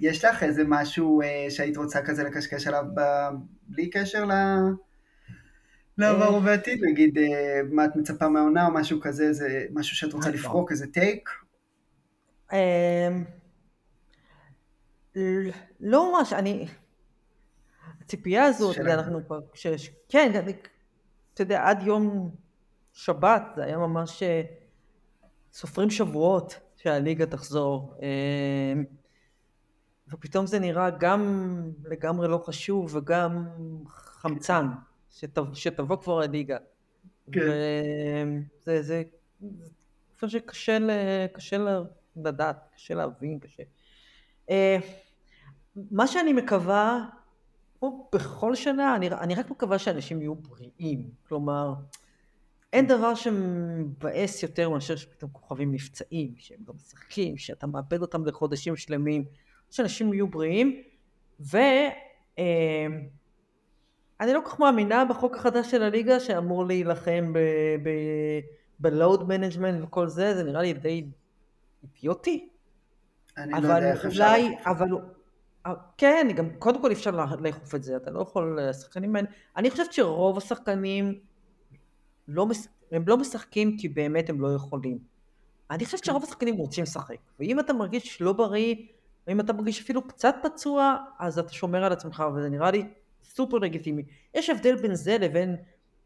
[0.00, 2.84] יש לך איזה משהו אה, שהיית רוצה כזה לקשקש עליו
[3.68, 4.32] בלי קשר ל...
[5.98, 6.34] לעבר אה.
[6.34, 7.18] ובעתיד, נגיד
[7.70, 11.30] מה את מצפה מהעונה או משהו כזה, זה משהו שאת רוצה לפרוק, איזה טייק?
[15.80, 16.66] לא ממש, אני...
[18.00, 19.40] הציפייה הזאת, אתה יודע, אנחנו כבר...
[20.08, 20.52] כן, אני,
[21.34, 22.30] אתה יודע, עד יום
[22.92, 24.42] שבת זה היה ממש אה,
[25.52, 27.94] סופרים שבועות שהליגה תחזור.
[28.02, 28.84] אמ,
[30.08, 33.46] ופתאום זה נראה גם לגמרי לא חשוב וגם
[33.86, 34.66] חמצן,
[35.10, 36.56] שתבוא, שתבוא כבר הליגה.
[37.32, 37.40] כן.
[38.62, 39.02] וזה, זה,
[40.20, 40.78] זה שקשה
[41.32, 41.56] קשה
[42.16, 43.62] לדעת, קשה להבין, קשה.
[45.90, 47.04] מה שאני מקווה,
[47.78, 51.10] כמו בכל שנה, אני, אני רק מקווה שאנשים יהיו בריאים.
[51.28, 51.74] כלומר,
[52.72, 58.76] אין דבר שמבאס יותר מאשר שפתאום כוכבים נפצעים, שהם לא משחקים, שאתה מאבד אותם לחודשים
[58.76, 59.24] שלמים,
[59.70, 60.82] שאנשים יהיו בריאים,
[61.40, 61.90] ואני
[64.20, 67.32] אה, לא כל כך מאמינה בחוק החדש של הליגה שאמור להילחם
[68.80, 71.06] ב load management וכל זה, זה נראה לי די
[71.82, 72.48] אידיוטי.
[73.36, 74.34] אני לא יודע איך אפשר
[74.66, 74.88] אבל
[75.96, 77.10] כן, גם קודם כל אפשר
[77.40, 81.18] לאכוף את זה, אתה לא יכול, השחקנים האלה, אני חושבת שרוב השחקנים
[82.28, 82.46] לא,
[82.92, 84.98] הם לא משחקים כי באמת הם לא יכולים.
[85.70, 88.74] אני חושבת שרוב השחקנים רוצים לשחק, ואם אתה מרגיש לא בריא,
[89.26, 92.84] ואם אתה מרגיש אפילו קצת פצוע, אז אתה שומר על עצמך, וזה נראה לי
[93.22, 94.02] סופר לגיטימי.
[94.34, 95.56] יש הבדל בין זה לבין,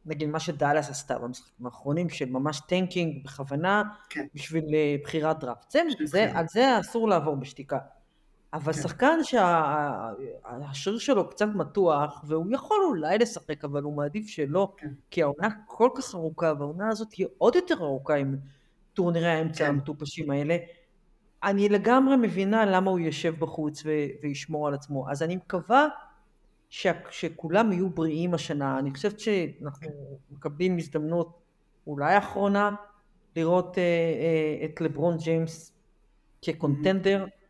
[0.07, 4.27] נגיד, מה שדאלאס עשתה במשחקים האחרונים, של ממש tanking בכוונה, כן.
[4.35, 5.71] בשביל אה, בחירת דראפט.
[5.71, 7.79] זה, זה, על זה אסור לעבור בשתיקה.
[8.53, 8.83] אבל כן.
[8.83, 14.93] שחקן שהשריר שלו קצת מתוח, והוא יכול אולי לשחק, אבל הוא מעדיף שלא, כן.
[15.11, 18.37] כי העונה כל כך ארוכה, והעונה הזאת תהיה עוד יותר ארוכה עם
[18.95, 19.71] טורנירי האמצע כן.
[19.71, 20.57] המטופשים האלה.
[21.43, 25.11] אני לגמרי מבינה למה הוא יושב בחוץ ו- וישמור על עצמו.
[25.11, 25.87] אז אני מקווה
[26.71, 28.79] ש- שכולם יהיו בריאים השנה.
[28.79, 29.89] אני חושבת שאנחנו
[30.31, 31.43] מקבלים הזדמנות
[31.87, 32.71] אולי אחרונה
[33.37, 35.73] לראות uh, uh, את לברון ג'יימס
[36.43, 37.25] כקונטנדר.
[37.25, 37.42] Mm-hmm.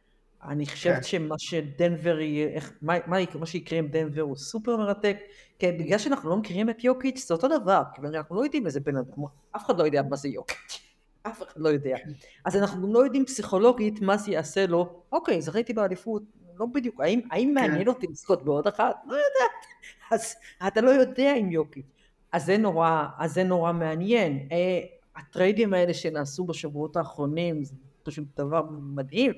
[0.49, 1.03] אני חושבת כן.
[1.03, 5.17] שמה שדנבר יהיה, איך, מה, מה, מה שיקרה עם דנבר הוא סופר מרתק,
[5.59, 8.81] כי בגלל שאנחנו לא מכירים את יוקיץ' זה אותו דבר, כי אנחנו לא יודעים איזה
[8.81, 9.25] בן אדם,
[9.57, 10.83] אף אחד לא יודע מה זה יוקיץ',
[11.29, 11.97] אף אחד לא יודע.
[11.97, 12.11] כן.
[12.45, 16.23] אז אנחנו גם לא יודעים פסיכולוגית מה זה יעשה לו, אוקיי, זכיתי באליפות,
[16.59, 17.55] לא בדיוק, האם, האם כן.
[17.55, 18.97] מעניין אותי לזכות בעוד אחת?
[19.07, 19.53] לא יודעת.
[20.13, 20.35] אז
[20.67, 21.87] אתה לא יודע עם יוקיץ'.
[22.33, 24.49] אז זה נורא, אז זה נורא מעניין.
[24.53, 24.81] אה,
[25.17, 29.33] הטריידים האלה שנעשו בשבועות האחרונים, זה פשוט דבר מדהים.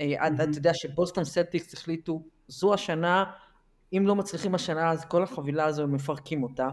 [0.00, 3.24] אה, אתה יודע שבוסטון סלטיקס החליטו, זו השנה,
[3.92, 6.68] אם לא מצליחים השנה אז כל החבילה הזו הם מפרקים אותה.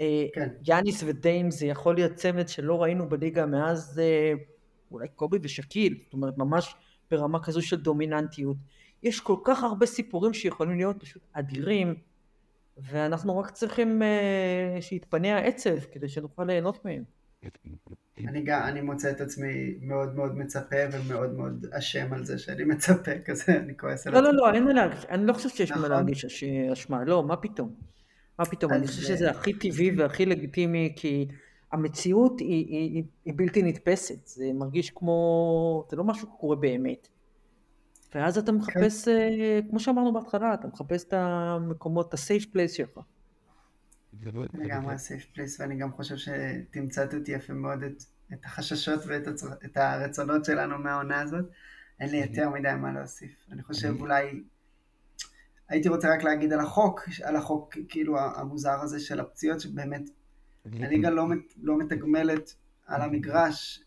[0.00, 0.48] אה, כן.
[0.66, 4.32] יאניס ודיים זה יכול להיות צמד שלא ראינו בליגה מאז אה,
[4.90, 6.74] אולי קובי ושקיל, זאת אומרת ממש
[7.10, 8.56] ברמה כזו של דומיננטיות.
[9.02, 11.94] יש כל כך הרבה סיפורים שיכולים להיות פשוט אדירים,
[12.76, 14.02] ואנחנו רק צריכים
[14.80, 17.04] שיתפנה העצב כדי שנוכל ליהנות מהם.
[18.18, 22.64] אני גם, אני מוצא את עצמי מאוד מאוד מצפה ומאוד מאוד אשם על זה שאני
[22.64, 24.26] מצפה כזה, אני כועס על עצמי.
[24.26, 25.90] לא, לא, לא, אין מה להרגיש, אני לא חושב שיש מה נכון.
[25.90, 27.74] להרגיש אשמה, לא, מה פתאום?
[28.38, 28.72] מה פתאום?
[28.72, 31.28] אני חושב שזה הכי טבעי והכי לגיטימי, כי
[31.72, 37.08] המציאות היא בלתי נתפסת, זה מרגיש כמו, זה לא משהו שקורה באמת.
[38.14, 39.10] ואז אתה מחפש, כן.
[39.10, 42.98] אה, כמו שאמרנו בהתחלה, אתה מחפש את המקומות, את ה-safe place שלך.
[44.54, 48.02] לגמרי safe place, ואני גם חושב שתמצת אותי יפה מאוד את,
[48.32, 49.52] את החששות ואת הצר...
[49.64, 51.44] את הרצונות שלנו מהעונה הזאת.
[52.00, 53.46] אין לי יותר מדי מה להוסיף.
[53.52, 54.42] אני חושב אולי...
[55.68, 60.02] הייתי רוצה רק להגיד על החוק, על החוק כאילו המוזר הזה של הפציעות, שבאמת
[60.64, 61.26] הליגה לא,
[61.62, 62.54] לא מתגמלת
[62.86, 63.84] על המגרש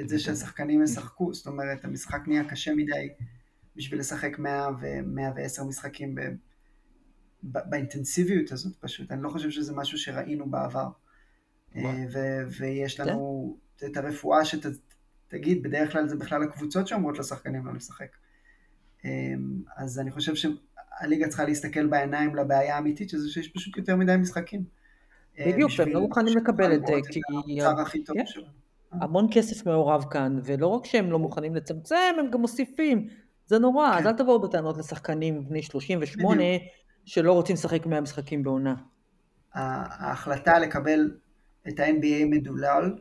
[0.00, 3.08] את זה שהשחקנים ישחקו, זאת אומרת המשחק נהיה קשה מדי
[3.76, 6.14] בשביל לשחק 100 ו-110 משחקים
[7.42, 10.88] באינטנסיביות הזאת פשוט, אני לא חושב שזה משהו שראינו בעבר.
[11.76, 13.86] אה, ו- ויש לנו כן.
[13.86, 18.16] את הרפואה שתגיד, בדרך כלל זה בכלל הקבוצות שאומרות לשחקנים לא לשחק.
[19.04, 19.10] אה,
[19.76, 24.64] אז אני חושב שהליגה צריכה להסתכל בעיניים לבעיה האמיתית, שזה שיש פשוט יותר מדי משחקים.
[25.38, 27.20] אה, בדיוק, הם לא מוכנים לקבל את זה, כי...
[28.14, 28.24] כן.
[28.92, 33.08] המון כסף מעורב כאן, ולא רק שהם לא מוכנים לצמצם, הם גם מוסיפים.
[33.46, 34.06] זה נורא, אז כן.
[34.06, 36.42] אל תבואו בטענות לשחקנים בני 38,
[37.04, 38.74] שלא רוצים לשחק מהמשחקים בעונה.
[39.54, 41.18] ההחלטה לקבל
[41.68, 42.98] את ה-NBA מדולל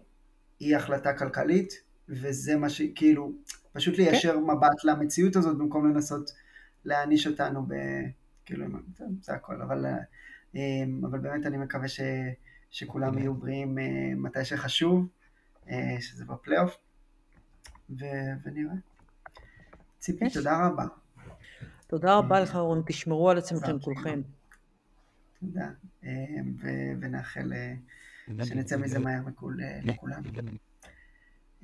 [0.60, 1.74] היא החלטה כלכלית,
[2.10, 3.32] וזה מה שכאילו,
[3.74, 4.44] פשוט ליישר כן.
[4.44, 6.32] מבט למציאות הזאת במקום לנסות
[6.86, 7.74] להעניש אותנו ב...
[8.46, 9.86] כאילו, זה, זה הכל, אבל,
[10.56, 12.00] אה, אבל באמת אני מקווה ש,
[12.72, 13.84] שכולם יהיו בריאים אה,
[14.18, 15.08] מתי שחשוב,
[15.70, 16.78] אה, שזה בפלייאוף,
[17.90, 18.74] ונראה.
[20.00, 20.86] ציפי, תודה רבה.
[21.90, 24.22] תודה רבה לך רון, תשמרו על עצמכם כולכם.
[25.40, 25.70] תודה,
[26.04, 26.10] אה,
[27.00, 27.74] ונאחל אה,
[28.46, 29.22] שנצא מזה מהר
[29.84, 30.24] לכולם.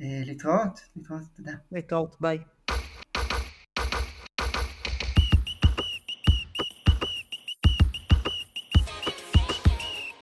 [0.02, 1.52] אה, להתראות, להתראות, תודה.
[1.72, 2.40] להתראות, ביי.